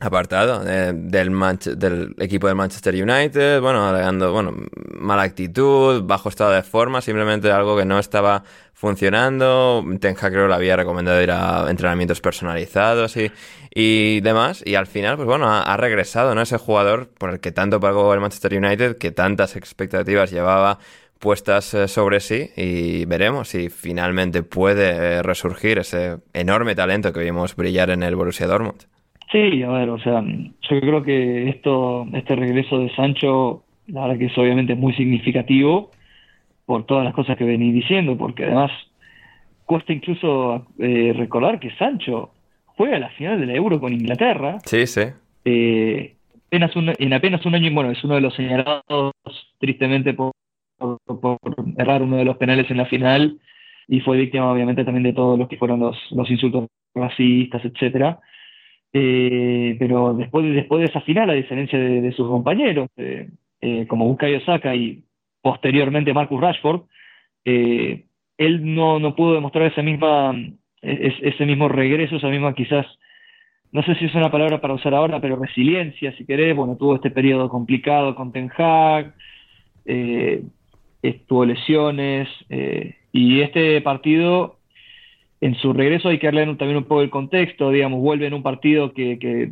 apartado 0.00 0.62
eh, 0.66 0.92
del, 0.94 1.30
del 1.76 2.14
equipo 2.18 2.46
del 2.46 2.56
Manchester 2.56 2.94
United, 2.94 3.60
bueno, 3.60 3.86
alegando, 3.86 4.32
bueno, 4.32 4.54
mala 4.98 5.22
actitud, 5.22 6.02
bajo 6.02 6.30
estado 6.30 6.52
de 6.52 6.62
forma, 6.62 7.02
simplemente 7.02 7.52
algo 7.52 7.76
que 7.76 7.84
no 7.84 7.98
estaba 7.98 8.42
funcionando. 8.72 9.84
Ten 10.00 10.16
Hag 10.18 10.32
creo 10.32 10.48
le 10.48 10.54
había 10.54 10.74
recomendado 10.74 11.22
ir 11.22 11.30
a 11.30 11.66
entrenamientos 11.68 12.22
personalizados 12.22 13.14
y, 13.18 13.30
y 13.74 14.20
demás. 14.22 14.62
Y 14.64 14.74
al 14.74 14.86
final, 14.86 15.16
pues 15.16 15.26
bueno, 15.26 15.46
ha, 15.52 15.76
regresado, 15.76 16.34
¿no? 16.34 16.40
Ese 16.40 16.56
jugador 16.56 17.08
por 17.10 17.30
el 17.30 17.40
que 17.40 17.52
tanto 17.52 17.78
pagó 17.78 18.12
el 18.14 18.20
Manchester 18.20 18.54
United, 18.54 18.96
que 18.96 19.12
tantas 19.12 19.54
expectativas 19.54 20.30
llevaba 20.30 20.78
puestas 21.18 21.74
eh, 21.74 21.86
sobre 21.86 22.20
sí 22.20 22.50
y 22.56 23.04
veremos 23.04 23.50
si 23.50 23.68
finalmente 23.68 24.42
puede 24.42 25.18
eh, 25.18 25.22
resurgir 25.22 25.78
ese 25.78 26.16
enorme 26.32 26.74
talento 26.74 27.12
que 27.12 27.20
vimos 27.20 27.54
brillar 27.54 27.90
en 27.90 28.02
el 28.02 28.16
Borussia 28.16 28.46
Dortmund. 28.46 28.86
Sí, 29.32 29.62
a 29.62 29.68
ver, 29.68 29.90
o 29.90 29.98
sea, 30.00 30.22
yo 30.22 30.80
creo 30.80 31.02
que 31.02 31.48
esto, 31.48 32.06
este 32.12 32.34
regreso 32.34 32.78
de 32.80 32.94
Sancho, 32.96 33.62
la 33.86 34.02
verdad 34.02 34.18
que 34.18 34.26
es 34.26 34.38
obviamente 34.38 34.74
muy 34.74 34.92
significativo 34.94 35.90
por 36.66 36.84
todas 36.84 37.04
las 37.04 37.14
cosas 37.14 37.36
que 37.36 37.44
venís 37.44 37.72
diciendo, 37.72 38.16
porque 38.16 38.44
además 38.44 38.72
cuesta 39.66 39.92
incluso 39.92 40.66
eh, 40.78 41.12
recordar 41.16 41.60
que 41.60 41.70
Sancho 41.76 42.30
juega 42.64 42.98
la 42.98 43.10
final 43.10 43.38
de 43.38 43.46
la 43.46 43.54
Euro 43.54 43.78
con 43.78 43.92
Inglaterra. 43.92 44.58
Sí, 44.64 44.86
sí. 44.86 45.02
Eh, 45.44 46.16
apenas 46.48 46.72
en 46.74 47.12
apenas 47.12 47.46
un 47.46 47.54
año, 47.54 47.68
y 47.68 47.74
bueno, 47.74 47.92
es 47.92 48.02
uno 48.02 48.16
de 48.16 48.20
los 48.20 48.34
señalados 48.34 49.12
tristemente 49.58 50.12
por, 50.12 50.32
por, 50.76 51.38
errar 51.76 52.02
uno 52.02 52.16
de 52.16 52.24
los 52.24 52.36
penales 52.36 52.68
en 52.70 52.78
la 52.78 52.86
final 52.86 53.38
y 53.86 54.00
fue 54.00 54.16
víctima 54.16 54.50
obviamente 54.50 54.84
también 54.84 55.04
de 55.04 55.12
todos 55.12 55.38
los 55.38 55.48
que 55.48 55.56
fueron 55.56 55.78
los, 55.80 55.96
los 56.10 56.28
insultos 56.30 56.66
racistas, 56.94 57.64
etcétera. 57.64 58.18
Eh, 58.92 59.76
pero 59.78 60.14
después, 60.14 60.52
después 60.52 60.80
de 60.80 60.86
esa 60.86 61.00
final, 61.02 61.30
a 61.30 61.34
diferencia 61.34 61.78
de, 61.78 62.12
sus 62.12 62.28
compañeros, 62.28 62.88
eh, 62.96 63.28
eh, 63.60 63.86
como 63.86 64.06
Bukayo 64.06 64.40
Saka 64.40 64.74
y 64.74 65.04
posteriormente 65.42 66.12
Marcus 66.12 66.40
Rashford, 66.40 66.82
él 67.44 68.74
no, 68.74 68.98
no 68.98 69.14
pudo 69.14 69.34
demostrar 69.34 69.66
esa 69.66 69.82
misma, 69.82 70.34
ese 70.82 71.46
mismo 71.46 71.68
regreso, 71.68 72.16
esa 72.16 72.28
misma 72.28 72.54
quizás, 72.54 72.86
no 73.72 73.82
sé 73.82 73.94
si 73.94 74.06
es 74.06 74.14
una 74.14 74.30
palabra 74.30 74.60
para 74.60 74.74
usar 74.74 74.94
ahora, 74.94 75.20
pero 75.20 75.36
resiliencia, 75.36 76.12
si 76.16 76.26
querés. 76.26 76.56
Bueno, 76.56 76.76
tuvo 76.76 76.96
este 76.96 77.10
periodo 77.10 77.48
complicado 77.48 78.14
con 78.14 78.32
Ten 78.32 78.50
Hag, 78.56 79.14
tuvo 81.26 81.44
lesiones, 81.44 82.28
y 83.12 83.40
este 83.40 83.80
partido 83.80 84.59
en 85.40 85.54
su 85.54 85.72
regreso 85.72 86.08
hay 86.08 86.18
que 86.18 86.26
darle 86.26 86.44
también 86.56 86.76
un 86.76 86.84
poco 86.84 87.00
el 87.00 87.10
contexto, 87.10 87.70
digamos, 87.70 88.00
vuelve 88.00 88.26
en 88.26 88.34
un 88.34 88.42
partido 88.42 88.92
que, 88.92 89.18
que 89.18 89.50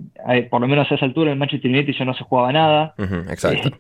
por 0.51 0.61
lo 0.61 0.69
menos 0.69 0.91
a 0.91 0.95
esa 0.95 1.07
altura 1.07 1.33
el 1.33 1.39
Manchester 1.39 1.71
United 1.71 1.95
ya 1.99 2.05
no 2.05 2.15
se 2.15 2.25
jugaba 2.25 2.53
nada. 2.53 2.95
exacto. 3.31 3.71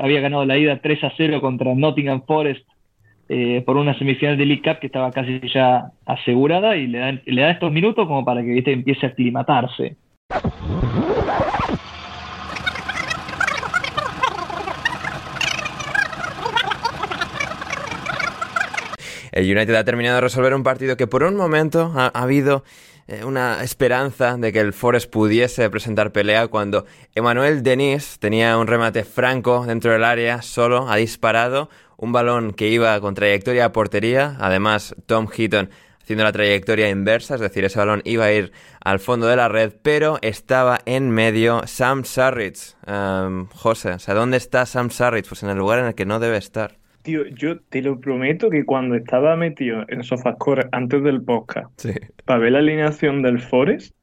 había 0.00 0.20
ganado 0.20 0.44
la 0.44 0.58
ida 0.58 0.80
3 0.80 1.04
a 1.04 1.12
0 1.16 1.40
contra 1.40 1.74
Nottingham 1.74 2.22
Forest 2.26 2.66
eh, 3.28 3.62
por 3.64 3.76
una 3.76 3.96
semifinal 3.96 4.36
de 4.36 4.44
League 4.44 4.62
Cup 4.62 4.80
que 4.80 4.86
estaba 4.88 5.12
casi 5.12 5.40
ya 5.54 5.92
asegurada 6.04 6.76
y 6.76 6.88
le 6.88 6.98
da, 6.98 7.12
le 7.24 7.42
da 7.42 7.50
estos 7.52 7.70
minutos 7.70 8.08
como 8.08 8.24
para 8.24 8.42
que 8.42 8.48
¿viste? 8.48 8.72
empiece 8.72 9.06
a 9.06 9.10
aclimatarse. 9.10 9.96
El 19.32 19.44
United 19.44 19.74
ha 19.74 19.84
terminado 19.84 20.16
de 20.16 20.20
resolver 20.22 20.54
un 20.54 20.62
partido 20.62 20.96
que 20.96 21.06
por 21.06 21.22
un 21.22 21.36
momento 21.36 21.92
ha, 21.96 22.08
habido 22.08 22.64
eh, 23.06 23.24
una 23.24 23.62
esperanza 23.62 24.36
de 24.36 24.52
que 24.52 24.60
el 24.60 24.72
Forest 24.72 25.10
pudiese 25.10 25.68
presentar 25.70 26.12
pelea 26.12 26.48
cuando 26.48 26.86
Emmanuel 27.14 27.62
Denis 27.62 28.18
tenía 28.18 28.56
un 28.58 28.66
remate 28.66 29.04
franco 29.04 29.64
dentro 29.66 29.92
del 29.92 30.04
área, 30.04 30.42
solo 30.42 30.88
ha 30.88 30.96
disparado 30.96 31.70
un 31.96 32.12
balón 32.12 32.52
que 32.52 32.68
iba 32.68 32.98
con 33.00 33.14
trayectoria 33.14 33.66
a 33.66 33.72
portería, 33.72 34.36
además 34.40 34.94
Tom 35.06 35.28
Heaton 35.28 35.70
haciendo 36.02 36.24
la 36.24 36.32
trayectoria 36.32 36.88
inversa, 36.88 37.36
es 37.36 37.40
decir, 37.40 37.64
ese 37.64 37.78
balón 37.78 38.02
iba 38.04 38.24
a 38.24 38.32
ir 38.32 38.50
al 38.80 38.98
fondo 38.98 39.28
de 39.28 39.36
la 39.36 39.48
red, 39.48 39.72
pero 39.80 40.18
estaba 40.22 40.80
en 40.84 41.08
medio 41.10 41.62
Sam 41.66 42.04
Sarrich. 42.04 42.74
Um, 42.84 43.46
José, 43.54 43.92
o 43.92 43.98
sea, 44.00 44.14
¿dónde 44.14 44.36
está 44.36 44.66
Sam 44.66 44.90
Sarrich? 44.90 45.28
Pues 45.28 45.44
en 45.44 45.50
el 45.50 45.58
lugar 45.58 45.78
en 45.78 45.84
el 45.84 45.94
que 45.94 46.06
no 46.06 46.18
debe 46.18 46.38
estar. 46.38 46.79
Tío, 47.02 47.26
yo 47.26 47.60
te 47.60 47.80
lo 47.80 47.98
prometo 47.98 48.50
que 48.50 48.64
cuando 48.64 48.94
estaba 48.94 49.34
metido 49.36 49.84
en 49.88 50.02
Sofascore 50.02 50.68
antes 50.72 51.02
del 51.02 51.22
podcast 51.22 51.70
para 52.24 52.38
ver 52.38 52.52
la 52.52 52.58
alineación 52.58 53.22
del 53.22 53.40
Forest, 53.40 53.94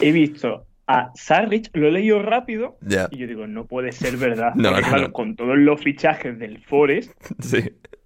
he 0.00 0.10
visto 0.10 0.66
a 0.88 1.10
Sarrich, 1.14 1.70
lo 1.74 1.88
he 1.88 1.92
leído 1.92 2.22
rápido 2.22 2.78
y 3.10 3.18
yo 3.18 3.26
digo, 3.26 3.46
no 3.46 3.66
puede 3.66 3.92
ser 3.92 4.16
verdad. 4.16 4.54
claro, 4.56 5.12
con 5.12 5.36
todos 5.36 5.56
los 5.56 5.80
fichajes 5.80 6.38
del 6.38 6.62
Forest, 6.64 7.12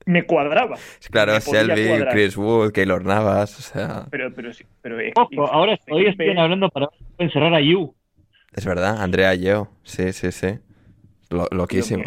me 0.04 0.24
cuadraba. 0.24 0.76
Claro, 1.10 1.38
Shelby, 1.38 2.04
Chris 2.10 2.36
Wood, 2.36 2.72
Keylor 2.72 3.04
Navas, 3.04 3.58
o 3.58 3.62
sea... 3.62 4.06
Pero, 4.10 4.32
pero, 4.34 4.50
pero 4.82 5.46
ahora 5.50 5.78
hoy 5.90 6.06
están 6.06 6.38
hablando 6.38 6.68
para 6.68 6.88
encerrar 7.18 7.54
a 7.54 7.60
Yu. 7.60 7.94
Es 8.52 8.66
verdad, 8.66 9.00
Andrea 9.00 9.34
Yeo, 9.34 9.70
sí, 9.82 10.12
sí, 10.12 10.32
sí. 10.32 10.58
loquísimo. 11.30 12.02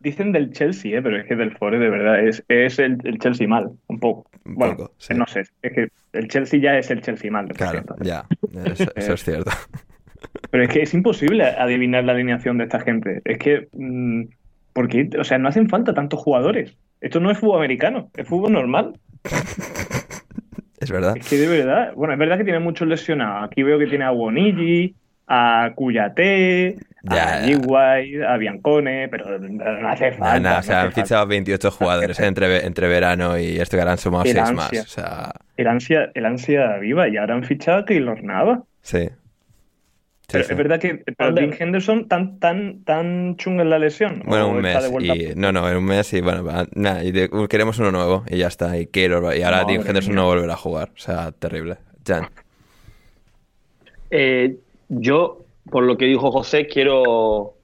Dicen 0.00 0.32
del 0.32 0.52
Chelsea, 0.52 0.98
¿eh? 0.98 1.02
pero 1.02 1.18
es 1.18 1.26
que 1.26 1.36
del 1.36 1.56
Forest 1.56 1.82
de 1.82 1.90
verdad 1.90 2.20
es, 2.22 2.44
es 2.48 2.78
el, 2.78 2.98
Chelsea 3.18 3.48
mal, 3.48 3.70
un 3.86 3.98
poco. 3.98 4.30
bueno, 4.44 4.90
no 5.14 5.26
sé, 5.26 5.44
es 5.62 5.72
que 5.72 5.88
el 6.12 6.28
Chelsea 6.28 6.60
ya 6.60 6.78
es 6.78 6.90
el 6.90 7.00
Chelsea 7.00 7.30
mal. 7.30 7.48
Claro, 7.48 7.82
ya, 8.02 8.26
eso, 8.64 8.90
es 8.94 9.20
cierto. 9.24 9.50
Pero 10.50 10.64
es 10.64 10.68
que 10.68 10.82
es 10.82 10.94
imposible 10.94 11.44
adivinar 11.44 12.04
la 12.04 12.12
alineación 12.12 12.58
de 12.58 12.64
esta 12.64 12.80
gente. 12.80 13.22
Es 13.24 13.38
que, 13.38 13.68
mm, 13.72 14.24
porque, 14.72 15.08
o 15.18 15.24
sea, 15.24 15.38
no 15.38 15.48
hacen 15.48 15.68
falta 15.68 15.94
tantos 15.94 16.20
jugadores. 16.20 16.76
Esto 17.00 17.20
no 17.20 17.30
es 17.30 17.38
fútbol 17.38 17.58
americano, 17.58 18.10
es 18.16 18.28
fútbol 18.28 18.52
normal. 18.52 18.98
Es 20.78 20.90
verdad. 20.90 21.16
Es 21.16 21.28
que 21.28 21.36
de 21.36 21.48
verdad, 21.48 21.94
bueno, 21.94 22.12
es 22.12 22.18
verdad 22.18 22.36
que 22.36 22.44
tiene 22.44 22.60
muchos 22.60 22.86
lesionados. 22.86 23.50
Aquí 23.50 23.62
veo 23.62 23.78
que 23.78 23.86
tiene 23.86 24.04
a 24.04 24.10
Bonigi, 24.10 24.94
a 25.26 25.72
Cuyate, 25.74 26.76
a 27.08 27.42
G-White, 27.42 28.24
a 28.24 28.36
Biancone, 28.36 29.08
pero 29.08 29.38
no 29.38 29.88
hace 29.88 30.12
falta. 30.12 30.40
No, 30.54 30.58
o 30.58 30.62
sea, 30.62 30.82
han 30.82 30.92
fichado 30.92 31.26
28 31.26 31.70
jugadores 31.70 32.20
entre, 32.20 32.64
entre 32.64 32.88
verano 32.88 33.38
y 33.38 33.58
esto 33.58 33.76
que 33.76 33.82
han 33.82 33.98
sumado 33.98 34.24
6 34.24 34.52
más. 34.52 34.72
O 34.72 34.86
sea... 34.86 35.32
el, 35.56 35.66
ansia, 35.66 36.10
el 36.14 36.26
ansia 36.26 36.76
viva 36.78 37.08
y 37.08 37.16
ahora 37.16 37.34
han 37.34 37.44
fichado 37.44 37.78
a 37.78 37.84
Keylor 37.84 38.22
Nava. 38.22 38.62
Sí. 38.82 39.08
pero 40.30 40.44
es 40.44 40.56
verdad 40.56 40.78
que 40.78 41.02
para 41.16 41.32
Dean 41.32 41.52
Henderson 41.58 42.08
tan 42.08 42.38
tan 42.38 42.84
tan 42.84 43.36
chunga 43.36 43.62
en 43.62 43.70
la 43.70 43.78
lesión. 43.78 44.22
Bueno, 44.24 44.48
un 44.48 44.60
mes. 44.60 44.90
Y, 45.00 45.34
no, 45.34 45.52
no, 45.52 45.68
en 45.68 45.76
un 45.76 45.84
mes 45.84 46.12
y 46.12 46.20
bueno, 46.20 46.44
nada, 46.74 47.04
y 47.04 47.12
queremos 47.48 47.78
uno 47.80 47.90
nuevo 47.90 48.24
y 48.28 48.38
ya 48.38 48.46
está. 48.46 48.78
Y, 48.78 48.86
Keylor, 48.86 49.36
y 49.36 49.42
ahora 49.42 49.64
Dean 49.64 49.84
Henderson 49.86 50.14
no 50.14 50.26
volverá 50.26 50.54
a 50.54 50.56
jugar. 50.56 50.90
O 50.94 50.98
sea, 50.98 51.32
terrible. 51.32 51.78
Jan. 52.06 52.28
Eh, 54.10 54.56
yo, 54.88 55.44
por 55.70 55.84
lo 55.84 55.96
que 55.96 56.06
dijo 56.06 56.30
José, 56.30 56.66
quiero, 56.66 57.54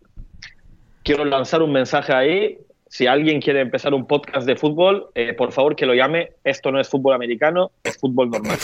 quiero 1.03 1.25
lanzar 1.25 1.63
un 1.63 1.73
mensaje 1.73 2.13
ahí. 2.13 2.59
Si 2.89 3.07
alguien 3.07 3.41
quiere 3.41 3.61
empezar 3.61 3.95
un 3.95 4.07
podcast 4.07 4.47
de 4.47 4.57
fútbol, 4.57 5.09
eh, 5.15 5.33
por 5.33 5.53
favor 5.53 5.77
que 5.77 5.87
lo 5.87 5.95
llame. 5.95 6.33
Esto 6.45 6.71
no 6.71 6.81
es 6.81 6.89
fútbol 6.89 7.15
americano, 7.15 7.71
es 7.85 7.97
fútbol 7.97 8.31
normal. 8.31 8.59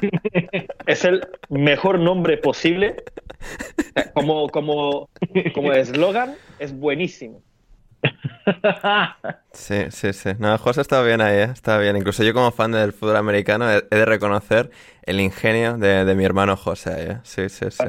es 0.86 1.04
el 1.04 1.20
mejor 1.48 2.00
nombre 2.00 2.38
posible. 2.38 2.96
Como, 4.14 4.48
como, 4.48 5.08
como 5.54 5.72
eslogan, 5.72 6.34
es 6.58 6.76
buenísimo. 6.76 7.42
Sí, 9.52 9.86
sí, 9.90 10.12
sí. 10.12 10.30
No, 10.38 10.56
José 10.58 10.80
está 10.80 11.02
bien 11.02 11.20
ahí, 11.20 11.38
¿eh? 11.38 11.50
está 11.52 11.76
bien. 11.78 11.96
Incluso 11.96 12.22
yo 12.22 12.32
como 12.32 12.52
fan 12.52 12.70
del 12.70 12.92
fútbol 12.92 13.16
americano 13.16 13.70
he, 13.70 13.82
de 13.82 14.04
reconocer 14.04 14.70
el 15.02 15.20
ingenio 15.20 15.76
de, 15.76 16.14
mi 16.14 16.24
hermano 16.24 16.56
José. 16.56 17.10
¿eh? 17.10 17.18
Sí, 17.24 17.48
sí, 17.48 17.66
sí. 17.70 17.84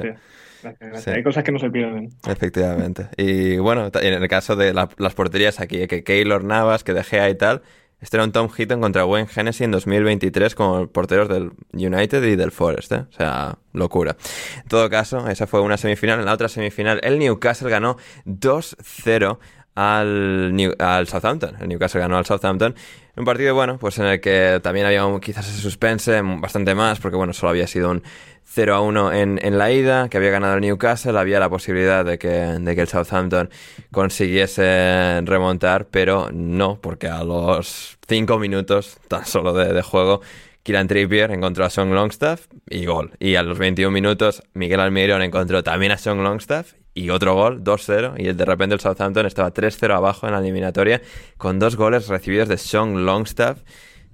Hay 1.07 1.23
cosas 1.23 1.43
que 1.43 1.51
no 1.51 1.59
se 1.59 1.69
pierden. 1.69 2.09
Efectivamente. 2.27 3.07
Y 3.17 3.57
bueno, 3.57 3.89
en 3.93 4.13
el 4.13 4.27
caso 4.27 4.55
de 4.55 4.73
las 4.73 5.13
porterías 5.13 5.59
aquí, 5.59 5.87
que 5.87 6.03
Keylor 6.03 6.43
Navas, 6.43 6.83
que 6.83 6.93
dejé 6.93 7.19
ahí 7.19 7.33
y 7.33 7.35
tal, 7.35 7.61
este 8.01 8.17
era 8.17 8.23
un 8.23 8.31
Tom 8.31 8.49
Heaton 8.49 8.81
contra 8.81 9.05
Wayne 9.05 9.29
Hennessy 9.33 9.63
en 9.63 9.71
2023 9.71 10.55
como 10.55 10.87
porteros 10.87 11.29
del 11.29 11.51
United 11.73 12.23
y 12.23 12.35
del 12.35 12.51
Forest, 12.51 12.91
¿eh? 12.93 13.05
O 13.07 13.11
sea, 13.11 13.59
locura. 13.73 14.17
En 14.57 14.67
todo 14.67 14.89
caso, 14.89 15.27
esa 15.29 15.45
fue 15.45 15.61
una 15.61 15.77
semifinal. 15.77 16.19
En 16.19 16.25
la 16.25 16.33
otra 16.33 16.49
semifinal, 16.49 16.99
el 17.03 17.19
Newcastle 17.19 17.69
ganó 17.69 17.97
2-0 18.25 19.37
al, 19.75 20.75
al 20.79 21.07
Southampton. 21.07 21.55
El 21.59 21.69
Newcastle 21.69 22.01
ganó 22.01 22.17
al 22.17 22.25
Southampton. 22.25 22.75
Un 23.15 23.25
partido, 23.25 23.53
bueno, 23.53 23.77
pues 23.77 23.99
en 23.99 24.05
el 24.05 24.21
que 24.21 24.59
también 24.63 24.85
había 24.85 25.03
quizás 25.21 25.47
ese 25.47 25.61
suspense, 25.61 26.21
bastante 26.21 26.75
más, 26.75 26.99
porque 26.99 27.17
bueno, 27.17 27.33
solo 27.33 27.49
había 27.49 27.67
sido 27.67 27.91
un 27.91 28.03
0 28.45 28.75
a 28.75 28.81
1 28.81 29.13
en, 29.13 29.39
en, 29.41 29.57
la 29.57 29.71
ida, 29.71 30.09
que 30.09 30.17
había 30.17 30.31
ganado 30.31 30.55
el 30.55 30.61
Newcastle, 30.61 31.17
había 31.17 31.39
la 31.39 31.49
posibilidad 31.49 32.03
de 32.03 32.17
que, 32.17 32.29
de 32.29 32.75
que 32.75 32.81
el 32.81 32.87
Southampton 32.87 33.49
consiguiese 33.91 35.21
remontar, 35.23 35.87
pero 35.87 36.29
no, 36.33 36.79
porque 36.81 37.07
a 37.07 37.23
los 37.23 37.97
5 38.07 38.39
minutos 38.39 38.97
tan 39.07 39.25
solo 39.25 39.53
de, 39.53 39.73
de 39.73 39.81
juego, 39.81 40.21
Kieran 40.63 40.87
Trippier 40.87 41.31
encontró 41.31 41.65
a 41.65 41.69
Song 41.69 41.91
Longstaff 41.91 42.47
y 42.69 42.85
gol. 42.85 43.13
Y 43.19 43.35
a 43.35 43.43
los 43.43 43.57
21 43.57 43.91
minutos, 43.91 44.43
Miguel 44.53 44.79
Almirón 44.79 45.21
encontró 45.21 45.63
también 45.63 45.91
a 45.91 45.97
Song 45.97 46.19
Longstaff 46.19 46.73
y 46.93 47.09
otro 47.09 47.35
gol, 47.35 47.63
2-0, 47.63 48.15
y 48.17 48.33
de 48.33 48.45
repente 48.45 48.75
el 48.75 48.81
Southampton 48.81 49.25
estaba 49.25 49.53
3-0 49.53 49.95
abajo 49.95 50.27
en 50.27 50.33
la 50.33 50.39
eliminatoria 50.39 51.01
con 51.37 51.59
dos 51.59 51.75
goles 51.75 52.07
recibidos 52.07 52.49
de 52.49 52.57
Sean 52.57 53.05
Longstaff. 53.05 53.59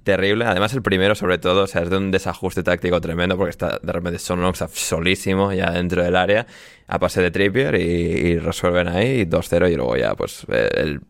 Terrible, 0.04 0.46
además 0.46 0.72
el 0.72 0.80
primero 0.80 1.14
sobre 1.14 1.38
todo, 1.38 1.64
o 1.64 1.66
sea, 1.66 1.82
es 1.82 1.90
de 1.90 1.96
un 1.96 2.10
desajuste 2.10 2.62
táctico 2.62 3.00
tremendo 3.00 3.36
porque 3.36 3.50
está 3.50 3.78
de 3.82 3.92
repente 3.92 4.18
Sean 4.18 4.40
Longstaff 4.40 4.74
solísimo 4.74 5.52
ya 5.52 5.70
dentro 5.70 6.02
del 6.02 6.16
área 6.16 6.46
a 6.86 6.98
pase 6.98 7.20
de 7.20 7.30
Trippier 7.30 7.74
y, 7.74 8.38
resuelven 8.38 8.88
ahí 8.88 9.26
2-0 9.26 9.70
y 9.70 9.76
luego 9.76 9.96
ya 9.96 10.14
pues 10.14 10.46
el 10.48 11.00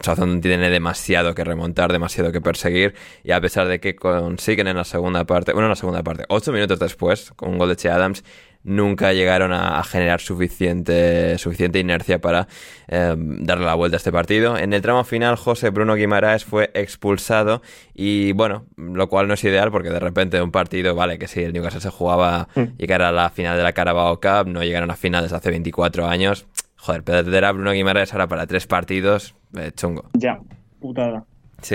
Southampton 0.00 0.40
tiene 0.40 0.70
demasiado 0.70 1.34
que 1.34 1.42
remontar, 1.42 1.90
demasiado 1.92 2.30
que 2.30 2.40
perseguir 2.40 2.94
y 3.24 3.32
a 3.32 3.40
pesar 3.40 3.66
de 3.66 3.80
que 3.80 3.96
consiguen 3.96 4.68
en 4.68 4.76
la 4.76 4.84
segunda 4.84 5.24
parte, 5.24 5.52
bueno, 5.52 5.66
en 5.66 5.70
la 5.70 5.76
segunda 5.76 6.02
parte, 6.02 6.24
8 6.28 6.52
minutos 6.52 6.78
después, 6.78 7.32
con 7.34 7.50
un 7.50 7.58
gol 7.58 7.70
de 7.70 7.76
Che 7.76 7.88
Adams, 7.88 8.22
nunca 8.66 9.12
llegaron 9.12 9.52
a, 9.52 9.82
generar 9.84 10.20
suficiente, 10.20 11.38
suficiente 11.38 11.78
inercia 11.78 12.20
para 12.20 12.48
em, 12.88 13.44
darle 13.44 13.64
la 13.64 13.74
vuelta 13.74 13.96
a 13.96 13.98
este 13.98 14.12
partido. 14.12 14.58
En 14.58 14.72
el 14.72 14.82
tramo 14.82 15.04
final, 15.04 15.36
José 15.36 15.70
Bruno 15.70 15.94
Guimaraes 15.94 16.44
fue 16.44 16.70
expulsado 16.74 17.62
y 17.94 18.32
bueno, 18.32 18.66
lo 18.76 19.08
cual 19.08 19.28
no 19.28 19.34
es 19.34 19.44
ideal 19.44 19.70
porque 19.70 19.90
de 19.90 20.00
repente 20.00 20.42
un 20.42 20.50
partido, 20.50 20.94
vale, 20.94 21.18
que 21.18 21.28
si 21.28 21.42
el 21.42 21.52
Newcastle 21.52 21.80
se 21.80 21.90
jugaba 21.90 22.48
mm. 22.54 22.76
llegar 22.76 23.02
a 23.02 23.12
la 23.12 23.30
final 23.30 23.56
de 23.56 23.62
la 23.62 23.72
Carabao 23.72 24.20
Cup, 24.20 24.48
no 24.48 24.62
llegaron 24.62 24.90
a 24.90 24.96
final 24.96 25.22
desde 25.22 25.36
hace 25.36 25.50
24 25.50 26.06
años. 26.06 26.46
Joder, 26.76 27.04
perder 27.04 27.44
a 27.44 27.52
Bruno 27.52 27.72
Guimaraes 27.72 28.12
ahora 28.12 28.26
para 28.26 28.46
tres 28.46 28.66
partidos, 28.66 29.34
eh, 29.56 29.70
chungo. 29.74 30.04
Ya, 30.12 30.40
putada. 30.80 31.24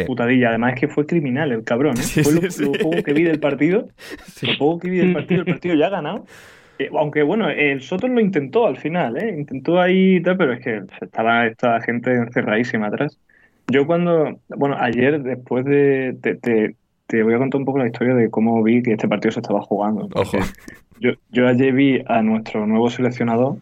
Putadilla. 0.06 0.50
Además 0.50 0.74
es 0.76 0.80
que 0.80 0.88
fue 0.88 1.06
criminal 1.06 1.52
el 1.52 1.64
cabrón. 1.64 1.96
¿eh? 1.98 2.02
fue 2.24 2.34
lo, 2.34 2.72
poco 2.74 3.04
que 3.04 3.14
vi 3.14 3.24
del 3.24 3.40
partido. 3.40 3.88
Lo 4.42 4.58
poco 4.58 4.80
que 4.80 4.90
vi 4.90 4.98
del 4.98 5.14
partido, 5.14 5.42
el 5.42 5.46
partido 5.46 5.76
ya 5.76 5.88
ha 5.88 5.90
ganado. 5.90 6.26
Eh, 6.80 6.90
aunque 6.98 7.24
bueno, 7.24 7.50
el 7.50 7.82
Soto 7.82 8.08
lo 8.08 8.20
intentó 8.20 8.68
al 8.68 8.78
final, 8.78 9.18
¿eh? 9.18 9.36
Intentó 9.38 9.80
ahí 9.80 10.16
y 10.16 10.22
tal, 10.22 10.38
pero 10.38 10.54
es 10.54 10.64
que 10.64 10.82
estaba 11.02 11.46
esta 11.48 11.80
gente 11.82 12.14
encerradísima 12.14 12.88
atrás. 12.88 13.18
Yo 13.68 13.86
cuando, 13.86 14.40
bueno, 14.50 14.76
ayer 14.80 15.22
después 15.22 15.66
de, 15.66 16.18
te, 17.08 17.24
voy 17.24 17.34
a 17.34 17.38
contar 17.38 17.60
un 17.60 17.66
poco 17.66 17.80
la 17.80 17.88
historia 17.88 18.14
de 18.16 18.30
cómo 18.30 18.62
vi 18.64 18.84
que 18.84 18.94
este 18.94 19.08
partido 19.08 19.32
se 19.32 19.40
estaba 19.40 19.62
jugando. 19.62 20.10
Ojo. 20.14 20.38
Yo, 21.00 21.12
yo 21.30 21.48
ayer 21.48 21.74
vi 21.74 22.04
a 22.06 22.22
nuestro 22.22 22.68
nuevo 22.68 22.90
seleccionador, 22.90 23.58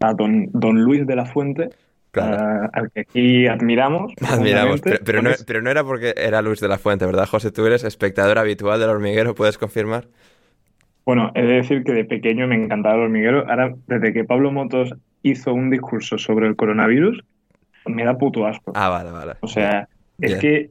a 0.00 0.14
don, 0.14 0.48
don 0.52 0.82
Luis 0.82 1.06
de 1.06 1.16
la 1.16 1.26
Fuente, 1.26 1.70
al 2.12 2.90
que 2.92 3.00
aquí 3.00 3.46
admiramos. 3.46 4.12
Admiramos, 4.28 4.80
pero, 4.80 5.22
no, 5.22 5.30
pero 5.46 5.62
no 5.62 5.70
era 5.70 5.84
porque 5.84 6.14
era 6.16 6.42
Luis 6.42 6.60
de 6.60 6.68
la 6.68 6.78
Fuente, 6.78 7.06
¿verdad, 7.06 7.26
José? 7.26 7.50
Tú 7.50 7.66
eres 7.66 7.84
espectador 7.84 8.38
habitual 8.38 8.80
del 8.80 8.90
hormiguero, 8.90 9.34
¿puedes 9.34 9.58
confirmar? 9.58 10.06
Bueno, 11.10 11.32
he 11.34 11.42
de 11.42 11.54
decir 11.54 11.82
que 11.82 11.90
de 11.90 12.04
pequeño 12.04 12.46
me 12.46 12.54
encantaba 12.54 12.94
el 12.94 13.00
hormiguero. 13.00 13.44
Ahora, 13.50 13.74
desde 13.88 14.12
que 14.12 14.22
Pablo 14.22 14.52
Motos 14.52 14.94
hizo 15.24 15.52
un 15.52 15.68
discurso 15.68 16.18
sobre 16.18 16.46
el 16.46 16.54
coronavirus, 16.54 17.24
me 17.86 18.04
da 18.04 18.16
puto 18.16 18.46
asco. 18.46 18.70
Ah, 18.76 18.90
vale, 18.90 19.10
vale. 19.10 19.32
O 19.40 19.48
sea, 19.48 19.88
es 20.20 20.36
que, 20.36 20.70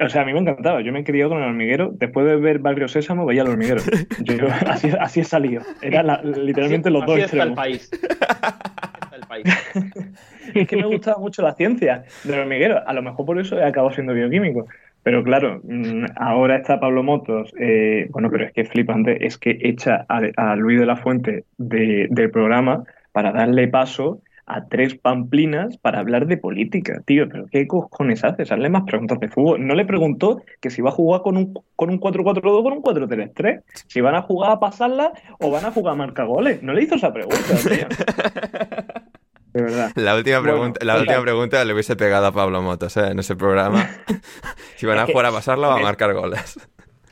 o 0.00 0.08
sea, 0.08 0.22
a 0.22 0.24
mí 0.24 0.32
me 0.32 0.40
encantaba. 0.40 0.80
Yo 0.80 0.92
me 0.92 0.98
he 0.98 1.04
criado 1.04 1.30
con 1.30 1.38
el 1.44 1.48
hormiguero. 1.48 1.92
Después 1.92 2.26
de 2.26 2.38
ver 2.38 2.58
Barrio 2.58 2.88
Sésamo, 2.88 3.24
veía 3.24 3.42
el 3.42 3.50
hormiguero. 3.50 3.82
Yo, 4.24 4.48
así, 4.66 4.90
así 4.98 5.20
he 5.20 5.24
salido. 5.24 5.62
Era 5.80 6.20
literalmente 6.24 6.90
los 6.90 7.06
dos 7.06 7.20
extremos. 7.20 7.50
el 7.50 7.54
país. 7.54 7.88
país. 9.32 9.44
es 10.54 10.68
que 10.68 10.76
me 10.76 10.86
gustaba 10.86 11.18
mucho 11.18 11.42
la 11.42 11.54
ciencia 11.54 12.04
del 12.24 12.40
hormiguero. 12.40 12.86
A 12.86 12.92
lo 12.92 13.02
mejor 13.02 13.26
por 13.26 13.40
eso 13.40 13.58
he 13.58 13.64
acabado 13.64 13.94
siendo 13.94 14.12
bioquímico. 14.12 14.66
Pero 15.02 15.24
claro, 15.24 15.60
mm, 15.64 16.04
ahora 16.16 16.56
está 16.56 16.78
Pablo 16.78 17.02
Motos. 17.02 17.52
Eh, 17.58 18.08
bueno, 18.10 18.30
pero 18.30 18.44
es 18.44 18.52
que 18.52 18.64
flipante. 18.64 19.26
Es 19.26 19.38
que 19.38 19.58
echa 19.62 20.06
a, 20.08 20.56
Luis 20.56 20.78
de 20.78 20.86
la 20.86 20.96
Fuente 20.96 21.44
del 21.58 22.30
programa 22.30 22.84
para 23.12 23.32
darle 23.32 23.68
paso 23.68 24.20
a 24.44 24.66
tres 24.66 24.96
pamplinas 24.96 25.76
para 25.78 26.00
hablar 26.00 26.26
de 26.26 26.36
política, 26.36 27.00
tío. 27.04 27.28
¿Pero 27.28 27.46
qué 27.46 27.66
cojones 27.66 28.22
haces? 28.24 28.52
Hazle 28.52 28.68
más 28.68 28.82
preguntas 28.84 29.18
de 29.18 29.28
fútbol. 29.28 29.66
No 29.66 29.74
le 29.74 29.84
preguntó 29.84 30.42
que 30.60 30.70
si 30.70 30.82
va 30.82 30.90
a 30.90 30.92
jugar 30.92 31.22
con 31.22 31.36
un, 31.36 31.54
con 31.74 31.90
un 31.90 32.00
4-4-2 32.00 32.40
o 32.44 32.62
con 32.62 32.72
un 32.74 32.82
4-3-3. 32.82 33.62
Si 33.86 34.00
van 34.00 34.14
a 34.14 34.22
jugar 34.22 34.52
a 34.52 34.60
pasarla 34.60 35.12
o 35.40 35.50
van 35.50 35.64
a 35.64 35.72
jugar 35.72 35.94
a 35.94 35.96
marcar 35.96 36.26
goles. 36.26 36.62
No 36.62 36.74
le 36.74 36.82
hizo 36.82 36.96
esa 36.96 37.12
pregunta, 37.12 37.54
tío. 37.68 37.86
De 39.52 39.62
verdad. 39.62 39.92
La 39.96 40.16
última, 40.16 40.42
pregunta, 40.42 40.84
la 40.84 40.98
última 40.98 41.20
pregunta 41.20 41.64
le 41.64 41.72
hubiese 41.72 41.96
pegado 41.96 42.26
a 42.26 42.32
Pablo 42.32 42.62
Motos 42.62 42.96
¿eh? 42.96 43.08
en 43.10 43.18
ese 43.18 43.36
programa. 43.36 43.88
si 44.76 44.86
van 44.86 44.98
a 44.98 45.06
jugar 45.06 45.26
a 45.26 45.32
pasarla 45.32 45.68
o 45.68 45.72
a 45.72 45.78
marcar 45.78 46.14
goles 46.14 46.58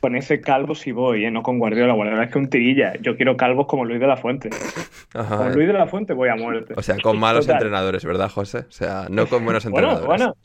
con 0.01 0.15
ese 0.15 0.41
calvo 0.41 0.73
si 0.73 0.91
voy, 0.91 1.25
¿eh? 1.25 1.31
no 1.31 1.43
con 1.43 1.59
Guardiola. 1.59 1.93
Guardiola 1.93 2.23
es 2.23 2.31
que 2.31 2.39
un 2.39 2.49
tirilla. 2.49 2.93
Yo 3.01 3.15
quiero 3.15 3.37
calvos 3.37 3.67
como 3.67 3.85
Luis 3.85 3.99
de 3.99 4.07
la 4.07 4.17
Fuente. 4.17 4.49
con 5.13 5.53
Luis 5.53 5.67
de 5.67 5.73
la 5.73 5.85
Fuente 5.85 6.13
voy 6.13 6.29
a 6.29 6.35
muerte. 6.35 6.73
O 6.75 6.81
sea, 6.81 6.97
con 6.97 7.19
malos 7.19 7.47
entrenadores, 7.47 8.03
¿verdad, 8.03 8.29
José? 8.29 8.65
O 8.67 8.71
sea, 8.71 9.05
no 9.09 9.27
con 9.27 9.45
buenos 9.45 9.63
entrenadores. 9.63 10.05
Bueno, 10.05 10.25
bueno. 10.25 10.37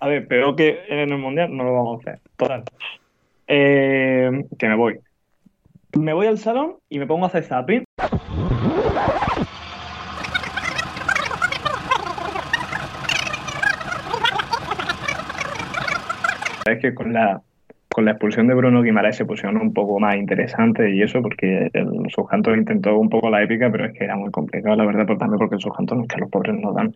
A 0.00 0.08
ver, 0.08 0.26
pero 0.28 0.54
que 0.54 0.80
en 0.88 0.98
el 0.98 1.18
Mundial 1.18 1.54
no 1.56 1.64
lo 1.64 1.72
vamos 1.72 1.98
a 1.98 2.10
hacer. 2.10 2.20
Total. 2.36 2.62
Eh, 3.48 4.44
que 4.58 4.68
me 4.68 4.76
voy. 4.76 5.00
Me 5.98 6.12
voy 6.12 6.26
al 6.26 6.38
salón 6.38 6.76
y 6.90 6.98
me 6.98 7.06
pongo 7.06 7.24
a 7.24 7.28
hacer 7.28 7.44
zapping. 7.44 7.84
Es 16.66 16.78
que 16.80 16.94
con 16.94 17.12
la 17.12 17.42
con 17.92 18.04
la 18.04 18.12
expulsión 18.12 18.46
de 18.46 18.54
Bruno 18.54 18.82
Guimaraes 18.82 19.16
se 19.16 19.24
pusieron 19.24 19.56
un 19.56 19.74
poco 19.74 19.98
más 19.98 20.14
interesante 20.14 20.94
y 20.94 21.02
eso 21.02 21.20
porque 21.20 21.70
el 21.72 22.06
Subjanto 22.14 22.54
intentó 22.54 22.96
un 22.96 23.10
poco 23.10 23.28
la 23.30 23.42
épica, 23.42 23.68
pero 23.70 23.86
es 23.86 23.98
que 23.98 24.04
era 24.04 24.14
muy 24.14 24.30
complicado, 24.30 24.76
la 24.76 24.86
verdad, 24.86 25.06
también 25.18 25.38
porque 25.38 25.56
el 25.56 25.60
Subjanto 25.60 26.00
es 26.00 26.06
que 26.06 26.20
los 26.20 26.30
pobres 26.30 26.54
no 26.60 26.72
dan, 26.72 26.94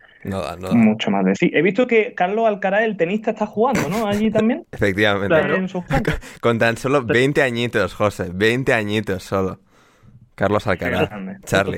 mucho 0.72 1.10
más 1.10 1.24
de 1.24 1.34
sí. 1.34 1.50
He 1.52 1.62
visto 1.62 1.88
que 1.88 2.14
Carlos 2.14 2.46
Alcaraz, 2.46 2.82
el 2.82 2.96
tenista, 2.96 3.32
está 3.32 3.44
jugando, 3.44 3.88
¿no? 3.88 4.06
Allí 4.06 4.30
también. 4.30 4.64
Efectivamente. 4.72 5.34
Con, 6.40 6.58
tan 6.60 6.76
solo 6.76 7.02
20 7.02 7.42
añitos, 7.42 7.92
José, 7.94 8.30
20 8.32 8.72
añitos 8.72 9.24
solo. 9.24 9.58
Carlos 10.36 10.66
Alcaraz. 10.66 11.10
Charlie. 11.44 11.76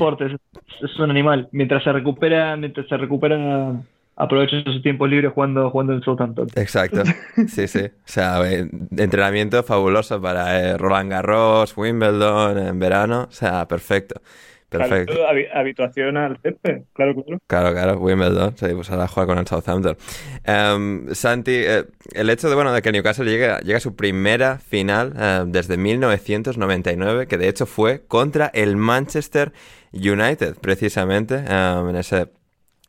Es, 0.82 0.98
un 0.98 1.10
animal. 1.10 1.48
Mientras 1.52 1.84
se 1.84 1.92
recupera, 1.92 2.56
mientras 2.56 2.86
se 2.86 2.96
recupera 2.96 3.72
aprovecha 4.16 4.62
su 4.64 4.80
tiempo 4.82 5.06
libre 5.06 5.28
jugando, 5.28 5.70
jugando 5.70 5.92
en 5.92 6.02
Southampton. 6.02 6.48
Exacto, 6.56 7.02
sí, 7.48 7.68
sí. 7.68 7.84
O 7.84 8.06
sea, 8.06 8.40
entrenamiento 8.50 9.62
fabuloso 9.62 10.20
para 10.20 10.58
eh, 10.58 10.78
Roland 10.78 11.10
Garros, 11.10 11.76
Wimbledon 11.76 12.58
en 12.58 12.78
verano. 12.78 13.26
O 13.28 13.32
sea, 13.32 13.68
perfecto. 13.68 14.20
Perfecto. 14.68 15.14
habituación 15.54 16.16
al 16.16 16.38
césped, 16.42 16.82
claro, 16.92 17.14
claro. 17.14 17.38
Claro, 17.46 17.72
claro, 17.72 17.98
Wimbledon, 17.98 18.56
sí, 18.56 18.66
pues 18.74 18.90
ahora 18.90 19.06
juega 19.06 19.28
con 19.28 19.38
el 19.38 19.46
Southampton. 19.46 19.96
Em, 20.44 21.14
Santi, 21.14 21.52
eh, 21.54 21.84
el 22.12 22.30
hecho 22.30 22.48
de, 22.48 22.56
bueno, 22.56 22.72
de 22.72 22.82
que 22.82 22.90
Newcastle 22.90 23.30
llegue, 23.30 23.74
a 23.74 23.80
su 23.80 23.94
primera 23.94 24.58
final 24.58 25.14
eh, 25.16 25.44
desde 25.46 25.76
1999, 25.76 27.28
que 27.28 27.38
de 27.38 27.48
hecho 27.48 27.64
fue 27.64 28.06
contra 28.08 28.50
el 28.52 28.76
Manchester 28.76 29.52
United, 29.92 30.56
precisamente, 30.60 31.44
em, 31.46 31.88
en 31.88 31.96
ese 31.96 32.26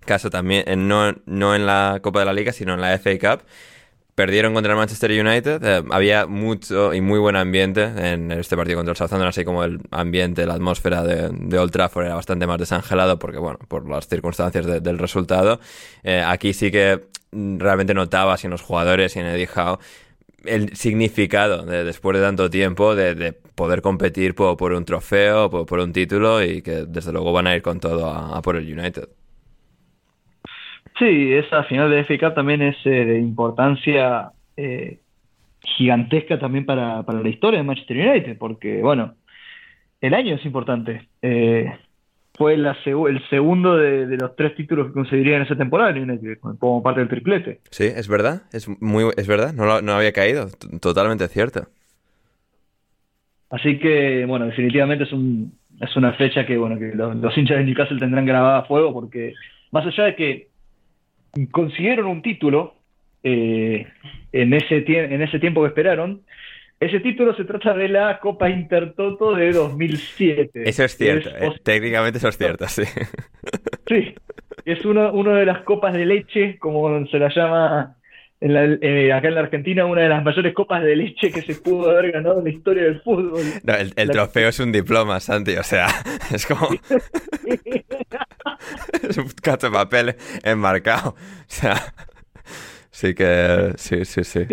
caso 0.07 0.31
también, 0.31 0.65
no, 0.87 1.13
no 1.27 1.53
en 1.53 1.67
la 1.67 1.99
Copa 2.01 2.19
de 2.19 2.25
la 2.25 2.33
Liga, 2.33 2.51
sino 2.51 2.73
en 2.73 2.81
la 2.81 2.97
FA 2.97 3.19
Cup. 3.19 3.45
Perdieron 4.15 4.55
contra 4.55 4.73
el 4.73 4.77
Manchester 4.79 5.11
United. 5.11 5.63
Eh, 5.63 5.83
había 5.91 6.25
mucho 6.25 6.91
y 6.95 7.01
muy 7.01 7.19
buen 7.19 7.35
ambiente 7.35 7.83
en 7.83 8.31
este 8.31 8.57
partido 8.57 8.77
contra 8.77 8.93
el 8.93 8.97
Southampton, 8.97 9.27
así 9.27 9.45
como 9.45 9.63
el 9.63 9.79
ambiente, 9.91 10.47
la 10.47 10.55
atmósfera 10.55 11.03
de, 11.03 11.59
Old 11.59 11.71
Trafford 11.71 12.07
era 12.07 12.15
bastante 12.15 12.47
más 12.47 12.57
desangelado 12.57 13.19
porque, 13.19 13.37
bueno, 13.37 13.59
por 13.67 13.87
las 13.87 14.07
circunstancias 14.07 14.65
del 14.65 14.97
resultado. 14.97 15.59
Eh, 16.01 16.23
aquí 16.25 16.53
sí 16.53 16.71
que 16.71 17.09
realmente 17.31 17.93
notaba 17.93 18.37
si 18.37 18.47
en 18.47 18.51
los 18.51 18.63
jugadores 18.63 19.15
y 19.15 19.19
en 19.19 19.27
Eddie 19.27 19.49
Howe 19.55 19.77
el 20.45 20.75
significado 20.75 21.63
de, 21.63 21.83
después 21.83 22.17
de 22.17 22.23
tanto 22.23 22.49
tiempo 22.49 22.95
de, 22.95 23.33
poder 23.55 23.81
competir 23.81 24.35
por, 24.35 24.71
un 24.71 24.85
trofeo, 24.85 25.49
por, 25.49 25.79
un 25.79 25.93
título 25.93 26.43
y 26.43 26.61
que 26.61 26.85
desde 26.85 27.11
luego 27.11 27.33
van 27.33 27.47
a 27.47 27.55
ir 27.55 27.61
con 27.61 27.79
todo 27.79 28.09
a 28.09 28.41
por 28.41 28.55
el 28.55 28.71
United. 28.71 29.09
Sí, 30.99 31.33
esa 31.33 31.63
final 31.63 31.91
de 31.91 32.03
FA 32.03 32.33
también 32.33 32.62
es 32.62 32.75
eh, 32.86 33.05
de 33.05 33.19
importancia 33.19 34.31
eh, 34.55 34.99
gigantesca 35.62 36.39
también 36.39 36.65
para, 36.65 37.03
la 37.03 37.29
historia 37.29 37.60
de 37.60 37.65
Manchester 37.65 37.97
United, 37.97 38.38
porque, 38.38 38.81
bueno, 38.81 39.13
el 40.01 40.13
año 40.13 40.36
es 40.36 40.45
importante. 40.45 41.07
Eh, 41.21 41.71
fue 42.33 42.55
la 42.57 42.77
el 42.86 43.29
segundo 43.29 43.77
de, 43.77 44.05
los 44.17 44.36
tres 44.36 44.55
títulos 44.55 44.88
que 44.88 44.93
conseguiría 44.93 45.38
en 45.38 45.43
esa 45.43 45.55
temporada 45.55 45.91
United, 45.91 46.39
como 46.60 46.83
parte 46.83 46.99
del 46.99 47.10
triplete. 47.10 47.62
Sí, 47.71 47.86
es 47.86 48.07
verdad, 48.07 48.43
es, 48.51 48.67
muy, 48.81 49.12
es 49.17 49.27
verdad, 49.27 49.53
no, 49.53 49.81
no 49.81 49.93
había 49.93 50.12
caído, 50.12 50.47
totalmente 50.79 51.27
cierto. 51.27 51.67
Así 53.49 53.79
que, 53.79 54.25
bueno, 54.25 54.45
definitivamente 54.45 55.05
es, 55.05 55.13
un, 55.13 55.53
es 55.79 55.95
una 55.95 56.13
fecha 56.13 56.45
que, 56.45 56.57
bueno, 56.57 56.77
que 56.77 56.93
los, 56.93 57.15
los 57.15 57.38
hinchas 57.38 57.57
de 57.57 57.63
Newcastle 57.63 57.99
tendrán 57.99 58.25
grabada 58.25 58.60
a 58.60 58.65
fuego, 58.65 58.93
porque 58.93 59.33
más 59.71 59.86
allá 59.86 60.05
de 60.05 60.15
que 60.15 60.47
consiguieron 61.45 62.08
un 62.08 62.21
título 62.21 62.76
eh, 63.23 63.88
en, 64.32 64.54
ese 64.54 64.84
en 64.88 65.21
ese 65.21 65.39
tiempo 65.39 65.62
que 65.62 65.67
esperaron. 65.67 66.23
Ese 66.80 67.00
título 67.00 67.36
se 67.36 67.45
trata 67.45 67.73
de 67.73 67.88
la 67.88 68.19
Copa 68.19 68.50
Intertoto 68.50 69.34
de 69.34 69.52
2007. 69.52 70.69
Eso 70.69 70.84
es 70.84 70.95
cierto, 70.95 71.30
eh, 71.30 71.52
técnicamente 71.63 72.19
eso 72.19 72.28
es 72.28 72.38
cierto, 72.38 72.67
sí. 72.67 72.84
Sí, 73.88 74.13
es 74.65 74.84
uno, 74.84 75.13
uno 75.13 75.34
de 75.34 75.45
las 75.45 75.62
copas 75.62 75.93
de 75.93 76.06
leche, 76.06 76.58
como 76.60 77.08
se 77.08 77.17
la 77.17 77.30
llama 77.34 77.97
en 78.39 78.80
eh, 78.84 79.12
acá 79.12 79.30
en 79.30 79.36
la 79.36 79.41
Argentina, 79.41 79.86
una 79.86 80.02
de 80.02 80.10
las 80.10 80.23
mayores 80.23 80.54
copas 80.54 80.84
de 80.84 80.95
leche 80.95 81.32
que 81.32 81.41
se 81.41 81.56
pudo 81.56 81.89
haber 81.89 82.12
ganado 82.12 82.38
en 82.39 82.43
la 82.43 82.50
historia 82.52 82.84
del 82.84 83.02
fútbol. 83.02 83.41
el, 83.95 84.10
trofeo 84.12 84.50
es 84.50 84.60
un 84.60 84.71
diploma, 84.71 85.19
Santi, 85.19 85.56
o 85.56 85.63
sea, 85.63 85.88
es 86.34 86.45
como... 86.45 86.67
es 89.03 89.33
cacho 89.41 89.67
de 89.67 89.73
papel 89.73 90.15
enmarcado. 90.43 91.10
O 91.10 91.15
sea, 91.47 91.93
sí 92.91 93.13
que... 93.13 93.73
Sí, 93.77 94.05
sí, 94.05 94.23
sí. 94.23 94.47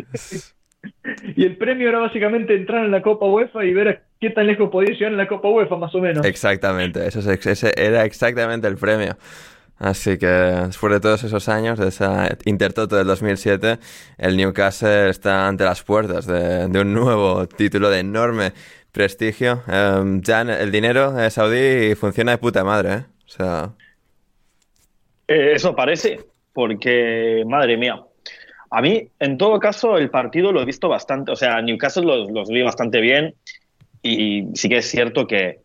Y 1.36 1.44
el 1.44 1.56
premio 1.56 1.88
era 1.88 1.98
básicamente 1.98 2.54
entrar 2.54 2.84
en 2.84 2.90
la 2.90 3.02
Copa 3.02 3.26
UEFA 3.26 3.64
y 3.64 3.72
ver 3.72 4.04
qué 4.20 4.30
tan 4.30 4.46
lejos 4.46 4.70
podía 4.70 4.92
llegar 4.94 5.12
en 5.12 5.18
la 5.18 5.28
Copa 5.28 5.48
UEFA, 5.48 5.76
más 5.76 5.94
o 5.94 6.00
menos. 6.00 6.24
Exactamente, 6.24 7.06
eso 7.06 7.20
ese 7.30 7.72
era 7.76 8.04
exactamente 8.04 8.68
el 8.68 8.76
premio. 8.76 9.16
Así 9.78 10.18
que 10.18 10.26
después 10.26 10.92
de 10.92 11.00
todos 11.00 11.24
esos 11.24 11.48
años, 11.48 11.78
de 11.78 11.88
esa 11.88 12.28
Intertoto 12.44 12.96
del 12.96 13.06
2007, 13.06 13.78
el 14.18 14.36
Newcastle 14.36 15.10
está 15.10 15.48
ante 15.48 15.64
las 15.64 15.82
puertas 15.82 16.26
de, 16.26 16.66
un 16.80 16.94
nuevo 16.94 17.46
título 17.48 17.90
de 17.90 18.00
enorme 18.00 18.52
prestigio. 18.92 19.62
Um, 19.66 20.20
ya 20.22 20.42
el 20.42 20.70
dinero 20.70 21.12
de 21.12 21.30
saudí 21.30 21.94
funciona 21.96 22.32
de 22.32 22.38
puta 22.38 22.64
madre, 22.64 22.92
¿eh? 22.92 23.04
O 23.26 23.28
sea... 23.28 23.72
Eh, 25.28 25.52
eso 25.54 25.74
parece, 25.74 26.20
porque, 26.52 27.44
madre 27.46 27.76
mía, 27.76 28.00
a 28.70 28.82
mí, 28.82 29.08
en 29.18 29.38
todo 29.38 29.58
caso, 29.58 29.96
el 29.96 30.10
partido 30.10 30.52
lo 30.52 30.60
he 30.60 30.64
visto 30.64 30.88
bastante, 30.88 31.32
o 31.32 31.36
sea, 31.36 31.62
Newcastle 31.62 32.04
los, 32.04 32.30
los 32.30 32.48
vi 32.48 32.62
bastante 32.62 33.00
bien 33.00 33.34
y 34.02 34.48
sí 34.54 34.68
que 34.68 34.78
es 34.78 34.90
cierto 34.90 35.26
que 35.26 35.60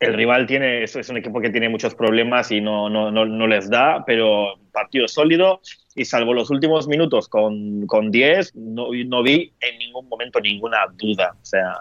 el 0.00 0.14
rival 0.14 0.46
tiene, 0.46 0.82
es, 0.82 0.96
es 0.96 1.08
un 1.10 1.18
equipo 1.18 1.40
que 1.40 1.50
tiene 1.50 1.68
muchos 1.68 1.94
problemas 1.94 2.50
y 2.50 2.60
no, 2.60 2.88
no, 2.88 3.10
no, 3.10 3.46
les 3.46 3.68
da, 3.68 4.02
pero 4.06 4.54
partido 4.72 5.06
sólido 5.06 5.60
y 5.94 6.06
salvo 6.06 6.32
los 6.32 6.50
últimos 6.50 6.88
minutos 6.88 7.28
con, 7.28 7.86
con 7.86 8.10
10, 8.10 8.56
no, 8.56 8.88
no 9.06 9.22
vi 9.22 9.52
en 9.60 9.78
ningún 9.78 10.08
momento 10.08 10.40
ninguna 10.40 10.78
duda. 10.94 11.34
O 11.40 11.44
sea. 11.44 11.78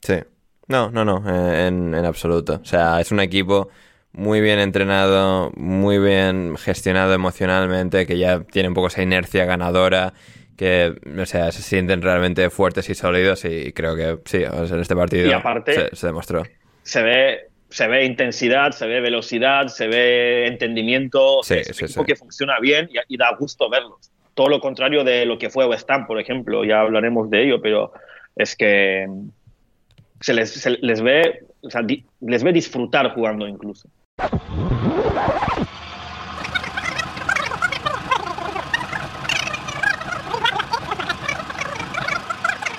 Sí. 0.00 0.14
No, 0.68 0.90
no, 0.90 1.04
no, 1.04 1.18
en, 1.28 1.94
en 1.94 2.04
absoluto. 2.06 2.58
O 2.62 2.64
sea, 2.64 3.00
es 3.00 3.12
un 3.12 3.20
equipo 3.20 3.68
muy 4.12 4.40
bien 4.40 4.58
entrenado, 4.58 5.52
muy 5.56 5.98
bien 5.98 6.56
gestionado 6.56 7.12
emocionalmente, 7.12 8.06
que 8.06 8.18
ya 8.18 8.40
tiene 8.40 8.68
un 8.68 8.74
poco 8.74 8.86
esa 8.86 9.02
inercia 9.02 9.44
ganadora, 9.44 10.14
que 10.56 10.94
o 11.20 11.26
sea, 11.26 11.52
se 11.52 11.62
sienten 11.62 12.02
realmente 12.02 12.48
fuertes 12.50 12.88
y 12.88 12.94
sólidos 12.94 13.44
y 13.44 13.72
creo 13.72 13.94
que 13.94 14.18
sí, 14.24 14.38
en 14.42 14.80
este 14.80 14.96
partido 14.96 15.30
se, 15.92 16.06
demostró. 16.06 16.44
Se 16.82 17.02
ve, 17.02 17.48
se 17.68 17.86
ve 17.88 18.04
intensidad, 18.04 18.70
se 18.72 18.86
ve 18.86 19.00
velocidad, 19.00 19.66
se 19.68 19.86
ve 19.86 20.46
entendimiento, 20.46 21.42
sí, 21.42 21.54
es 21.56 21.78
un 21.80 21.84
equipo 21.84 22.04
que 22.04 22.16
funciona 22.16 22.58
bien 22.60 22.88
y, 23.08 23.16
da 23.16 23.34
gusto 23.38 23.68
verlos. 23.68 24.10
Todo 24.34 24.48
lo 24.48 24.60
contrario 24.60 25.04
de 25.04 25.24
lo 25.26 25.38
que 25.38 25.50
fue 25.50 25.66
West 25.66 25.90
Ham, 25.90 26.06
por 26.06 26.20
ejemplo, 26.20 26.64
ya 26.64 26.80
hablaremos 26.80 27.30
de 27.30 27.44
ello, 27.44 27.60
pero 27.60 27.92
es 28.34 28.56
que 28.56 29.06
se 30.20 30.34
les, 30.34 30.50
se 30.50 30.70
les 30.70 31.02
ve, 31.02 31.44
o 31.60 31.70
sea, 31.70 31.82
les 32.20 32.42
ve 32.42 32.52
disfrutar 32.52 33.14
jugando 33.14 33.46
incluso. 33.46 33.88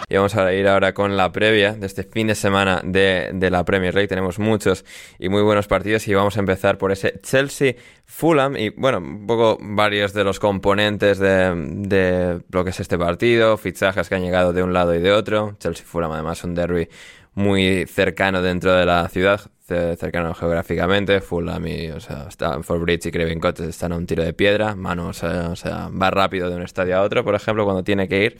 Y 0.09 0.15
vamos 0.15 0.35
a 0.37 0.53
ir 0.53 0.65
ahora 0.69 0.93
con 0.93 1.17
la 1.17 1.33
previa 1.33 1.73
de 1.73 1.85
este 1.85 2.03
fin 2.03 2.27
de 2.27 2.35
semana 2.35 2.81
de, 2.81 3.49
la 3.51 3.65
Premier 3.65 3.93
League. 3.93 4.07
Tenemos 4.07 4.39
muchos 4.39 4.85
y 5.19 5.27
muy 5.27 5.41
buenos 5.41 5.67
partidos 5.67 6.07
y 6.07 6.13
vamos 6.13 6.37
a 6.37 6.39
empezar 6.39 6.77
por 6.77 6.93
ese 6.93 7.19
Chelsea-Fulham 7.21 8.55
y 8.55 8.69
bueno, 8.69 8.99
un 8.99 9.27
poco 9.27 9.57
varios 9.59 10.13
de 10.13 10.23
los 10.23 10.39
componentes 10.39 11.19
de, 11.19 11.53
de, 11.53 12.39
lo 12.49 12.63
que 12.63 12.69
es 12.69 12.79
este 12.79 12.97
partido, 12.97 13.57
fichajes 13.57 14.07
que 14.07 14.15
han 14.15 14.21
llegado 14.21 14.53
de 14.53 14.63
un 14.63 14.71
lado 14.71 14.95
y 14.95 14.99
de 14.99 15.11
otro. 15.11 15.57
Chelsea-Fulham 15.59 16.13
además 16.13 16.41
un 16.45 16.55
derby 16.55 16.87
muy 17.37 17.85
cercano 17.85 18.41
dentro 18.41 18.73
de 18.73 18.83
la 18.83 19.07
ciudad, 19.09 19.39
cercano 19.67 20.33
geográficamente. 20.33 21.21
Fulham 21.21 21.67
y, 21.67 21.89
o 21.91 21.99
sea, 21.99 22.25
Stanford 22.29 22.81
Bridge 22.81 23.05
y 23.05 23.11
Craven 23.11 23.39
están 23.69 23.91
a 23.91 23.95
un 23.95 24.07
tiro 24.07 24.23
de 24.23 24.33
piedra. 24.33 24.75
Manos, 24.75 25.23
o 25.23 25.55
sea, 25.55 25.89
va 25.89 26.09
rápido 26.09 26.49
de 26.49 26.55
un 26.55 26.63
estadio 26.63 26.97
a 26.97 27.03
otro, 27.03 27.23
por 27.23 27.35
ejemplo, 27.35 27.63
cuando 27.63 27.83
tiene 27.83 28.07
que 28.07 28.25
ir. 28.25 28.37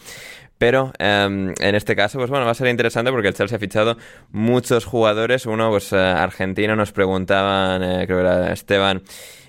Pero 0.58 0.92
em, 0.98 1.54
en 1.60 1.76
este 1.76 1.96
caso, 1.96 2.18
pues 2.18 2.32
bueno, 2.32 2.46
va 2.46 2.52
a 2.52 2.56
ser 2.56 2.68
interesante 2.70 3.12
porque 3.12 3.28
el 3.28 3.36
Chelsea 3.36 3.58
ha 3.58 3.60
fichado 3.60 3.98
muchos 4.32 4.86
jugadores. 4.86 5.46
Uno, 5.46 5.70
pues 5.70 5.94
eh, 5.94 5.98
argentino, 5.98 6.76
nos 6.76 6.92
preguntaban, 6.92 7.84
eh, 7.84 8.08
creo 8.08 8.18
que 8.18 8.26
era 8.26 8.52
Esteban. 8.52 9.04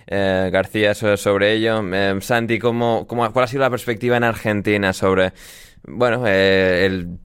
Eh, 0.07 0.51
García 0.53 0.95
sobre 0.95 1.55
ello. 1.55 1.79
Em, 1.79 2.21
Santi, 2.21 2.59
¿cómo, 2.59 3.07
cómo, 3.07 3.33
¿cuál 3.33 3.45
ha 3.45 3.49
sido 3.49 3.63
la 3.63 3.71
perspectiva 3.71 4.19
en 4.19 4.25
Argentina 4.25 4.93
sobre, 4.93 5.33
bueno, 5.85 6.27
el 6.27 7.19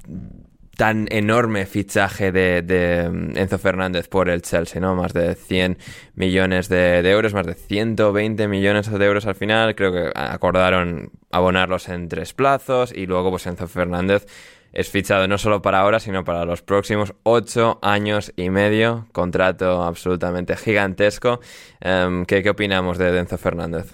tan 0.77 1.07
enorme 1.12 1.65
fichaje 1.65 2.31
de, 2.31 3.09
mm, 3.09 3.38
Enzo 3.38 3.57
Fernández 3.59 4.07
por 4.07 4.29
el 4.29 4.41
Chelsea, 4.41 4.81
¿no? 4.81 4.95
Más 4.95 5.13
de 5.13 5.36
100 5.36 5.77
millones 6.15 6.69
de, 6.69 6.99
euros, 7.09 7.33
más 7.33 7.45
de 7.45 7.53
120 7.53 8.47
millones 8.47 8.91
de 8.91 9.05
euros 9.05 9.25
al 9.25 9.36
final. 9.36 9.75
Creo 9.75 9.91
que 9.91 10.12
acordaron 10.15 11.12
abonarlos 11.31 11.89
en 11.89 12.09
tres 12.09 12.33
plazos 12.33 12.93
y 12.95 13.05
luego 13.05 13.29
pues 13.29 13.45
Enzo 13.47 13.67
Fernández 13.67 14.25
es 14.73 14.89
fichado 14.89 15.27
no 15.27 15.38
solo 15.38 15.62
para 15.62 15.81
ahora, 15.81 15.99
sino 15.99 16.23
para 16.23 16.45
los 16.45 16.63
próximos 16.63 17.13
ocho 17.21 17.77
años 17.83 18.33
y 18.36 18.49
medio. 18.49 19.05
Contrato 19.12 19.83
absolutamente 19.83 20.55
gigantesco. 20.55 21.39
Em, 21.79 22.25
¿qué, 22.25 22.49
opinamos 22.49 22.97
de, 22.97 23.17
Enzo 23.17 23.38
Fernández? 23.38 23.93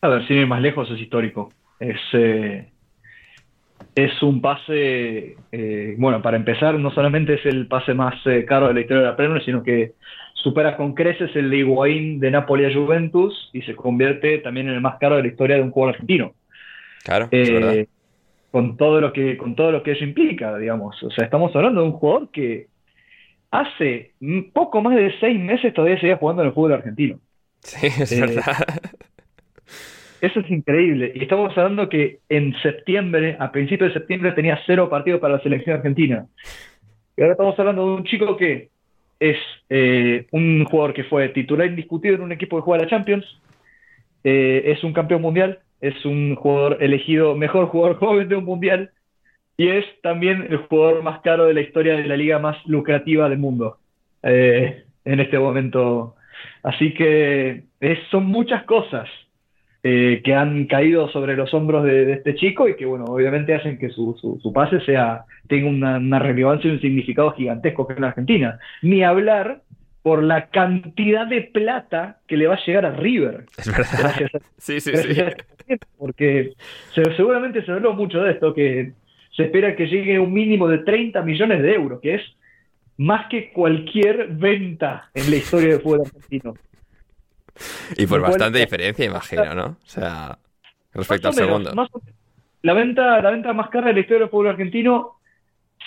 A 0.00 0.08
ver, 0.08 0.26
sin 0.28 0.36
ir 0.36 0.46
más 0.46 0.62
lejos, 0.62 0.88
es 0.92 1.00
histórico. 1.00 1.52
Es, 1.80 1.98
eh, 2.12 2.70
es 4.04 4.22
un 4.22 4.40
pase, 4.40 5.36
eh, 5.50 5.94
bueno, 5.98 6.22
para 6.22 6.36
empezar, 6.36 6.78
no 6.78 6.92
solamente 6.92 7.34
es 7.34 7.46
el 7.46 7.66
pase 7.66 7.94
más 7.94 8.14
eh, 8.26 8.44
caro 8.44 8.68
de 8.68 8.74
la 8.74 8.80
historia 8.80 9.02
de 9.02 9.08
la 9.08 9.16
Premier, 9.16 9.44
sino 9.44 9.64
que 9.64 9.94
supera 10.34 10.76
con 10.76 10.94
creces 10.94 11.34
el 11.34 11.50
de 11.50 11.58
Higuaín 11.58 12.20
de 12.20 12.30
Napoli 12.30 12.64
a 12.64 12.72
Juventus 12.72 13.50
y 13.52 13.62
se 13.62 13.74
convierte 13.74 14.38
también 14.38 14.68
en 14.68 14.74
el 14.74 14.80
más 14.80 14.98
caro 15.00 15.16
de 15.16 15.22
la 15.22 15.28
historia 15.28 15.56
de 15.56 15.62
un 15.62 15.72
jugador 15.72 15.94
argentino. 15.94 16.32
Claro, 17.02 17.28
eh, 17.32 17.88
con 18.52 18.76
todo 18.76 19.00
lo 19.00 19.12
que 19.12 19.36
con 19.36 19.56
todo 19.56 19.72
lo 19.72 19.82
que 19.82 19.92
eso 19.92 20.04
implica, 20.04 20.56
digamos. 20.58 21.02
O 21.02 21.10
sea, 21.10 21.24
estamos 21.24 21.54
hablando 21.56 21.80
de 21.80 21.86
un 21.88 21.94
jugador 21.94 22.30
que 22.30 22.68
hace 23.50 24.12
poco 24.52 24.80
más 24.80 24.94
de 24.94 25.12
seis 25.18 25.40
meses 25.40 25.74
todavía 25.74 25.98
seguía 25.98 26.18
jugando 26.18 26.42
en 26.42 26.48
el 26.48 26.54
fútbol 26.54 26.74
argentino. 26.74 27.18
Sí, 27.64 27.86
es 27.86 28.20
verdad. 28.20 28.44
Eso 30.20 30.40
es 30.40 30.50
increíble. 30.50 31.12
Y 31.14 31.22
estamos 31.22 31.56
hablando 31.56 31.88
que 31.88 32.18
en 32.28 32.54
septiembre, 32.60 33.36
a 33.38 33.52
principios 33.52 33.90
de 33.90 34.00
septiembre, 34.00 34.32
tenía 34.32 34.58
cero 34.66 34.88
partidos 34.88 35.20
para 35.20 35.34
la 35.34 35.42
selección 35.42 35.76
argentina. 35.76 36.26
Y 37.16 37.22
ahora 37.22 37.32
estamos 37.32 37.58
hablando 37.58 37.86
de 37.86 37.94
un 37.94 38.04
chico 38.04 38.36
que 38.36 38.70
es 39.20 39.36
eh, 39.68 40.26
un 40.32 40.64
jugador 40.64 40.94
que 40.94 41.04
fue 41.04 41.28
titular 41.30 41.66
indiscutido 41.66 42.14
en 42.14 42.22
un 42.22 42.32
equipo 42.32 42.56
que 42.56 42.62
juega 42.62 42.84
la 42.84 42.90
Champions, 42.90 43.24
eh, 44.24 44.62
es 44.66 44.82
un 44.84 44.92
campeón 44.92 45.22
mundial, 45.22 45.60
es 45.80 46.04
un 46.04 46.34
jugador 46.34 46.78
elegido 46.80 47.34
mejor 47.34 47.66
jugador 47.66 47.96
joven 47.98 48.28
de 48.28 48.36
un 48.36 48.44
mundial 48.44 48.90
y 49.56 49.68
es 49.68 49.84
también 50.02 50.46
el 50.48 50.58
jugador 50.58 51.02
más 51.02 51.20
caro 51.20 51.46
de 51.46 51.54
la 51.54 51.60
historia 51.60 51.96
de 51.96 52.06
la 52.06 52.16
liga 52.16 52.38
más 52.38 52.56
lucrativa 52.66 53.28
del 53.28 53.38
mundo 53.38 53.78
eh, 54.22 54.84
en 55.04 55.20
este 55.20 55.38
momento. 55.38 56.14
Así 56.62 56.94
que 56.94 57.64
son 58.10 58.26
muchas 58.26 58.62
cosas 58.64 59.08
eh, 59.84 60.22
que 60.24 60.34
han 60.34 60.66
caído 60.66 61.08
sobre 61.10 61.36
los 61.36 61.54
hombros 61.54 61.84
de, 61.84 62.12
este 62.12 62.34
chico 62.34 62.68
y 62.68 62.74
que, 62.74 62.84
bueno, 62.84 63.04
obviamente 63.04 63.54
hacen 63.54 63.78
que 63.78 63.90
su, 63.90 64.16
su, 64.42 64.52
pase 64.52 64.80
sea, 64.80 65.24
tenga 65.46 65.68
una, 65.68 66.18
relevancia 66.18 66.68
y 66.68 66.74
un 66.74 66.80
significado 66.80 67.32
gigantesco 67.32 67.86
que 67.86 67.94
en 67.94 68.00
la 68.00 68.08
Argentina. 68.08 68.58
Ni 68.82 69.04
hablar 69.04 69.62
por 70.02 70.22
la 70.22 70.46
cantidad 70.48 71.26
de 71.26 71.42
plata 71.42 72.18
que 72.26 72.36
le 72.36 72.48
va 72.48 72.54
a 72.54 72.64
llegar 72.64 72.86
a 72.86 72.90
River. 72.90 73.44
Es 73.56 73.70
verdad. 73.70 74.42
sí, 74.58 74.80
sí, 74.80 74.96
sí. 74.96 75.22
porque 75.96 76.54
seguramente 77.16 77.64
se 77.64 77.70
habló 77.70 77.94
mucho 77.94 78.20
de 78.20 78.32
esto, 78.32 78.54
que 78.54 78.92
se 79.36 79.44
espera 79.44 79.76
que 79.76 79.86
llegue 79.86 80.18
un 80.18 80.32
mínimo 80.32 80.66
de 80.66 80.78
30 80.78 81.22
millones 81.22 81.62
de 81.62 81.74
euros, 81.74 82.00
que 82.00 82.16
es 82.16 82.22
más 82.96 83.28
que 83.28 83.50
cualquier 83.50 84.26
venta 84.32 85.08
en 85.14 85.30
la 85.30 85.36
historia 85.36 85.68
del 85.68 85.80
fútbol 85.80 86.00
argentino. 86.04 86.54
Y 87.96 88.06
por 88.06 88.20
bastante 88.20 88.58
diferencia, 88.58 89.04
imagino, 89.04 89.54
¿no? 89.54 89.66
O 89.66 89.86
sea, 89.86 90.38
respecto 90.92 91.28
al 91.28 91.34
segundo. 91.34 91.72
la, 92.62 92.74
venta, 92.74 93.20
la 93.20 93.30
venta 93.30 93.52
más 93.52 93.68
cara 93.70 93.88
de 93.88 93.94
la 93.94 94.00
historia 94.00 94.20
del 94.20 94.30
fútbol 94.30 94.48
argentino 94.48 95.18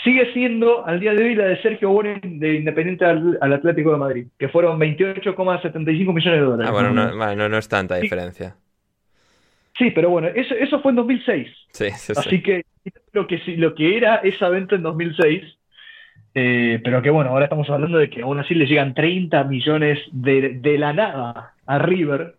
sigue 0.03 0.31
siendo 0.33 0.85
al 0.85 0.99
día 0.99 1.13
de 1.13 1.23
hoy 1.23 1.35
la 1.35 1.45
de 1.45 1.61
Sergio 1.61 1.89
Bonen 1.89 2.39
de 2.39 2.55
Independiente 2.55 3.05
al, 3.05 3.37
Atlético 3.41 3.91
de 3.91 3.97
Madrid, 3.97 4.27
que 4.37 4.49
fueron 4.49 4.79
28,75 4.79 6.13
millones 6.13 6.23
de 6.23 6.39
dólares. 6.39 6.67
Ah, 6.67 6.71
bueno, 6.71 6.93
no, 6.93 7.49
no, 7.49 7.57
es 7.57 7.67
tanta 7.67 7.95
diferencia. 7.95 8.55
Sí, 9.77 9.91
pero 9.91 10.09
bueno, 10.09 10.27
eso, 10.27 10.53
eso 10.55 10.81
fue 10.81 10.91
en 10.91 10.97
2006. 10.97 11.47
Sí, 11.71 11.89
sí, 11.91 12.13
Así 12.15 12.41
que 12.41 12.65
lo 13.13 13.27
que, 13.27 13.41
lo 13.57 13.73
que 13.73 13.97
era 13.97 14.15
esa 14.17 14.49
venta 14.49 14.75
en 14.75 14.83
2006 14.83 15.43
eh, 16.33 16.79
pero 16.83 17.01
que 17.01 17.09
bueno, 17.09 17.31
ahora 17.31 17.45
estamos 17.45 17.69
hablando 17.69 17.97
de 17.97 18.09
que 18.09 18.21
aún 18.21 18.39
así 18.39 18.55
le 18.55 18.65
llegan 18.65 18.93
30 18.93 19.43
millones 19.45 19.99
de, 20.11 20.59
de 20.61 20.77
la 20.77 20.93
nada 20.93 21.55
a 21.71 21.79
River, 21.79 22.35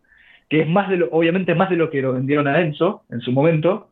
que 0.48 0.60
es 0.60 0.68
más 0.68 0.88
de 0.90 0.98
lo, 0.98 1.08
obviamente 1.10 1.54
más 1.54 1.70
de 1.70 1.76
lo 1.76 1.90
que 1.90 2.02
lo 2.02 2.12
vendieron 2.12 2.46
a 2.46 2.60
Enzo 2.60 3.04
en 3.10 3.20
su 3.20 3.32
momento, 3.32 3.88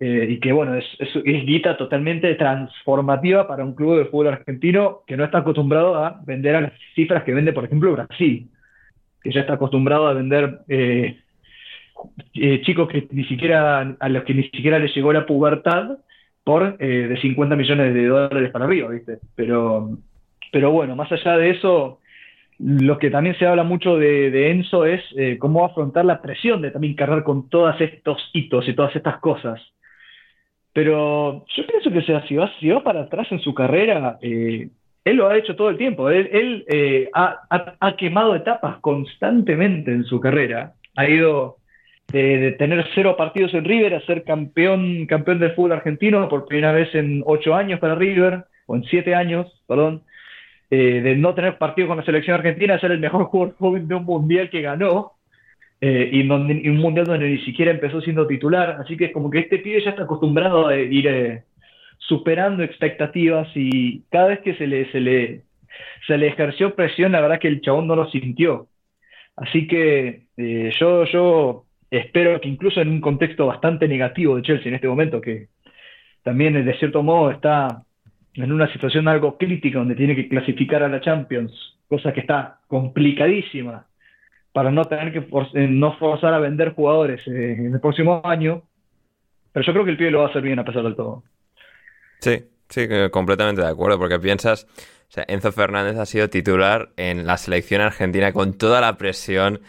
eh, 0.00 0.26
y 0.30 0.40
que 0.40 0.52
bueno, 0.52 0.74
es, 0.74 0.84
es, 0.98 1.14
guita 1.24 1.76
totalmente 1.76 2.34
transformativa 2.34 3.46
para 3.46 3.64
un 3.64 3.74
club 3.74 3.98
de 3.98 4.04
fútbol 4.06 4.28
argentino 4.28 5.02
que 5.06 5.16
no 5.16 5.24
está 5.24 5.38
acostumbrado 5.38 5.96
a 5.96 6.20
vender 6.26 6.56
a 6.56 6.60
las 6.60 6.72
cifras 6.94 7.22
que 7.24 7.32
vende, 7.32 7.52
por 7.52 7.64
ejemplo, 7.64 7.92
Brasil, 7.92 8.48
que 9.22 9.32
ya 9.32 9.40
está 9.40 9.54
acostumbrado 9.54 10.08
a 10.08 10.12
vender 10.12 10.60
eh, 10.68 11.16
chicos 12.62 12.88
que 12.88 13.06
ni 13.10 13.24
siquiera, 13.24 13.96
a 13.98 14.08
los 14.08 14.24
que 14.24 14.34
ni 14.34 14.42
siquiera 14.44 14.78
les 14.78 14.94
llegó 14.94 15.12
la 15.12 15.24
pubertad 15.24 15.98
por 16.44 16.76
eh, 16.78 17.08
de 17.08 17.20
50 17.20 17.56
millones 17.56 17.94
de 17.94 18.06
dólares 18.06 18.50
para 18.50 18.66
arriba, 18.66 18.88
¿viste? 18.90 19.18
Pero, 19.34 19.98
pero 20.52 20.70
bueno, 20.72 20.94
más 20.94 21.10
allá 21.10 21.36
de 21.38 21.50
eso, 21.50 22.00
lo 22.58 22.98
que 22.98 23.10
también 23.10 23.36
se 23.38 23.46
habla 23.46 23.64
mucho 23.64 23.98
de, 23.98 24.50
Enzo 24.50 24.84
es 24.86 25.02
eh, 25.16 25.36
cómo 25.38 25.64
afrontar 25.64 26.04
la 26.04 26.22
presión 26.22 26.62
de 26.62 26.70
también 26.70 26.94
cargar 26.94 27.22
con 27.22 27.48
todos 27.48 27.78
estos 27.80 28.30
hitos 28.32 28.66
y 28.68 28.74
todas 28.74 28.94
estas 28.96 29.18
cosas. 29.18 29.60
Pero 30.72 31.44
yo 31.54 31.66
pienso 31.66 31.90
que 31.90 32.02
si, 32.58 32.70
va, 32.70 32.82
para 32.82 33.02
atrás 33.02 33.28
en 33.30 33.40
su 33.40 33.54
carrera, 33.54 34.18
eh, 34.20 34.68
él 35.04 35.16
lo 35.16 35.28
ha 35.28 35.36
hecho 35.36 35.56
todo 35.56 35.70
el 35.70 35.78
tiempo. 35.78 36.10
Él, 36.10 36.64
ha, 37.14 37.40
ha, 37.80 37.96
quemado 37.96 38.34
etapas 38.34 38.78
constantemente 38.80 39.90
en 39.92 40.04
su 40.04 40.20
carrera. 40.20 40.74
Ha 40.96 41.08
ido 41.08 41.56
de, 42.12 42.52
tener 42.58 42.86
cero 42.94 43.16
partidos 43.16 43.54
en 43.54 43.64
River 43.64 43.94
a 43.94 44.06
ser 44.06 44.24
campeón, 44.24 45.06
campeón 45.06 45.38
del 45.38 45.54
fútbol 45.54 45.72
argentino 45.72 46.28
por 46.28 46.46
primera 46.46 46.72
vez 46.72 46.94
en 46.94 47.22
ocho 47.26 47.54
años 47.54 47.80
para 47.80 47.94
River, 47.94 48.44
o 48.66 48.76
en 48.76 48.84
siete 48.84 49.14
años, 49.14 49.46
perdón, 49.66 50.02
eh, 50.70 51.00
de 51.00 51.16
no 51.16 51.34
tener 51.34 51.58
partido 51.58 51.88
con 51.88 51.96
la 51.96 52.04
selección 52.04 52.34
argentina, 52.34 52.78
ser 52.78 52.92
el 52.92 52.98
mejor 52.98 53.24
jugador 53.26 53.56
joven 53.56 53.88
de 53.88 53.94
un 53.94 54.04
mundial 54.04 54.50
que 54.50 54.62
ganó, 54.62 55.12
eh, 55.80 56.10
y, 56.12 56.28
un 56.28 56.76
mundial 56.78 57.06
donde 57.06 57.28
ni 57.28 57.38
siquiera 57.44 57.70
empezó 57.70 58.00
siendo 58.00 58.26
titular, 58.26 58.78
así 58.80 58.96
que 58.96 59.06
es 59.06 59.12
como 59.12 59.30
que 59.30 59.40
este 59.40 59.58
pibe 59.58 59.82
ya 59.82 59.90
está 59.90 60.04
acostumbrado 60.04 60.68
a 60.68 60.76
ir 60.76 61.06
eh, 61.06 61.44
superando 61.98 62.62
expectativas 62.62 63.48
y 63.54 64.02
cada 64.10 64.28
vez 64.28 64.40
que 64.40 64.54
se 64.56 64.66
le, 64.66 64.90
se 64.90 65.00
le 65.00 65.42
se 66.06 66.16
le 66.16 66.28
ejerció 66.28 66.74
presión, 66.74 67.12
la 67.12 67.20
verdad 67.20 67.38
que 67.38 67.48
el 67.48 67.60
chabón 67.60 67.86
no 67.86 67.96
lo 67.96 68.08
sintió. 68.10 68.68
Así 69.36 69.66
que 69.66 70.22
yo, 70.78 71.04
yo 71.04 71.64
espero 71.90 72.40
que 72.40 72.48
incluso 72.48 72.80
en 72.80 72.88
un 72.88 73.00
contexto 73.00 73.46
bastante 73.46 73.86
negativo 73.88 74.36
de 74.36 74.42
Chelsea 74.42 74.68
en 74.68 74.76
este 74.76 74.88
momento, 74.88 75.20
que 75.20 75.48
también 76.22 76.64
de 76.64 76.78
cierto 76.78 77.02
modo 77.02 77.30
está 77.30 77.82
en 78.36 78.52
una 78.52 78.70
situación 78.72 79.08
algo 79.08 79.38
crítica 79.38 79.78
donde 79.78 79.94
tiene 79.94 80.14
que 80.14 80.28
clasificar 80.28 80.82
a 80.82 80.88
la 80.88 81.00
Champions, 81.00 81.52
cosa 81.88 82.12
que 82.12 82.20
está 82.20 82.58
complicadísima 82.66 83.86
para 84.52 84.70
no 84.70 84.84
tener 84.84 85.12
que 85.12 85.18
eh, 85.18 85.68
no 85.68 85.96
forzar 85.98 86.32
a 86.32 86.38
vender 86.38 86.74
jugadores 86.74 87.20
eh, 87.26 87.56
en 87.58 87.74
el 87.74 87.80
próximo 87.80 88.22
año. 88.24 88.62
Pero 89.52 89.66
yo 89.66 89.72
creo 89.72 89.84
que 89.84 89.90
el 89.90 89.96
pibe 89.96 90.10
lo 90.10 90.20
va 90.20 90.26
a 90.26 90.30
hacer 90.30 90.42
bien 90.42 90.58
a 90.58 90.64
pesar 90.64 90.82
de 90.82 90.94
todo. 90.94 91.24
Sí, 92.20 92.44
sí, 92.68 92.86
completamente 93.10 93.62
de 93.62 93.68
acuerdo, 93.68 93.98
porque 93.98 94.18
piensas, 94.18 94.64
o 94.64 95.10
sea, 95.12 95.24
Enzo 95.28 95.52
Fernández 95.52 95.98
ha 95.98 96.06
sido 96.06 96.28
titular 96.28 96.90
en 96.96 97.26
la 97.26 97.36
selección 97.36 97.82
argentina 97.82 98.32
con 98.32 98.54
toda 98.54 98.80
la 98.80 98.96
presión 98.96 99.60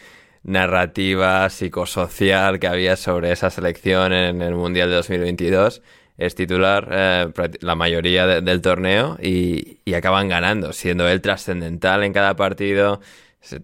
narrativa, 0.42 1.48
psicosocial 1.50 2.58
que 2.58 2.66
había 2.66 2.96
sobre 2.96 3.32
esa 3.32 3.50
selección 3.50 4.12
en 4.12 4.40
el 4.40 4.54
Mundial 4.54 4.88
de 4.88 4.96
2022 4.96 5.82
es 6.18 6.34
titular 6.34 6.88
eh, 6.90 7.32
la 7.60 7.74
mayoría 7.76 8.26
del 8.26 8.60
torneo 8.60 9.16
y, 9.22 9.78
y, 9.84 9.94
acaban 9.94 10.28
ganando, 10.28 10.72
siendo 10.72 11.08
él 11.08 11.20
trascendental 11.22 12.02
en 12.02 12.12
cada 12.12 12.36
partido, 12.36 13.00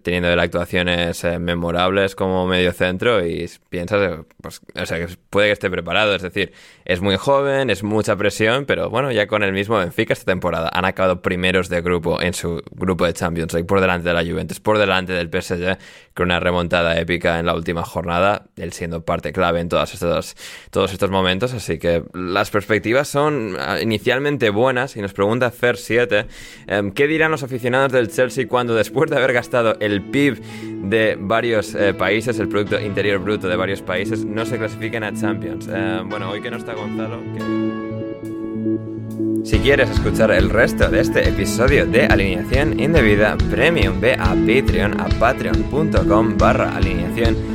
teniendo 0.01 0.29
actuaciones 0.29 1.23
eh, 1.23 1.37
memorables 1.37 2.15
como 2.15 2.47
medio 2.47 2.71
centro 2.71 3.25
y 3.25 3.49
piensas, 3.69 4.01
eh, 4.01 4.23
pues, 4.41 4.61
o 4.73 4.85
sea, 4.85 4.97
que 4.97 5.15
puede 5.29 5.47
que 5.47 5.53
esté 5.53 5.69
preparado. 5.69 6.15
Es 6.15 6.21
decir, 6.21 6.53
es 6.85 7.01
muy 7.01 7.17
joven, 7.17 7.69
es 7.69 7.83
mucha 7.83 8.15
presión, 8.15 8.65
pero 8.65 8.89
bueno, 8.89 9.11
ya 9.11 9.27
con 9.27 9.43
el 9.43 9.51
mismo 9.51 9.77
Benfica 9.77 10.13
esta 10.13 10.25
temporada 10.25 10.69
han 10.73 10.85
acabado 10.85 11.21
primeros 11.21 11.69
de 11.69 11.81
grupo 11.81 12.21
en 12.21 12.33
su 12.33 12.63
grupo 12.71 13.05
de 13.05 13.13
Champions 13.13 13.53
League 13.53 13.67
por 13.67 13.81
delante 13.81 14.07
de 14.07 14.13
la 14.13 14.23
Juventus, 14.23 14.59
por 14.59 14.77
delante 14.77 15.13
del 15.13 15.29
PSG, 15.29 15.77
con 16.13 16.27
una 16.27 16.39
remontada 16.39 16.97
épica 16.99 17.39
en 17.39 17.45
la 17.45 17.53
última 17.53 17.83
jornada, 17.83 18.45
él 18.55 18.71
siendo 18.71 19.03
parte 19.03 19.33
clave 19.33 19.59
en 19.59 19.69
todos 19.69 19.93
estos, 19.93 20.35
todos 20.71 20.93
estos 20.93 21.09
momentos. 21.09 21.53
Así 21.53 21.77
que 21.77 22.03
las 22.13 22.49
perspectivas 22.49 23.07
son 23.07 23.57
ah, 23.59 23.79
inicialmente 23.81 24.49
buenas 24.49 24.95
y 24.95 25.01
nos 25.01 25.13
pregunta 25.13 25.51
Fer 25.51 25.77
7, 25.77 26.25
em, 26.67 26.91
¿qué 26.91 27.07
dirán 27.07 27.31
los 27.31 27.43
aficionados 27.43 27.91
del 27.91 28.09
Chelsea 28.09 28.47
cuando 28.47 28.73
después 28.73 29.09
de 29.09 29.17
haber 29.17 29.33
gastado 29.33 29.64
el 29.73 30.01
PIB 30.01 30.41
de 30.89 31.17
varios 31.19 31.73
eh, 31.75 31.93
países, 31.93 32.39
el 32.39 32.47
Producto 32.47 32.79
Interior 32.79 33.19
Bruto 33.19 33.47
de 33.47 33.55
varios 33.55 33.81
países, 33.81 34.23
no 34.23 34.45
se 34.45 34.57
clasifiquen 34.57 35.03
a 35.03 35.13
Champions. 35.13 35.67
Eh, 35.71 36.01
bueno, 36.05 36.29
hoy 36.29 36.41
que 36.41 36.51
no 36.51 36.57
está 36.57 36.73
Gonzalo, 36.73 37.21
Si 39.43 39.59
quieres 39.59 39.89
escuchar 39.89 40.31
el 40.31 40.49
resto 40.49 40.89
de 40.89 41.01
este 41.01 41.27
episodio 41.27 41.85
de 41.85 42.05
Alineación 42.05 42.79
Indebida 42.79 43.37
Premium, 43.49 43.99
ve 43.99 44.13
a 44.13 44.35
Patreon, 44.35 44.99
a 44.99 45.07
patreon.com 45.19 46.37
barra 46.37 46.75
alineación 46.75 47.54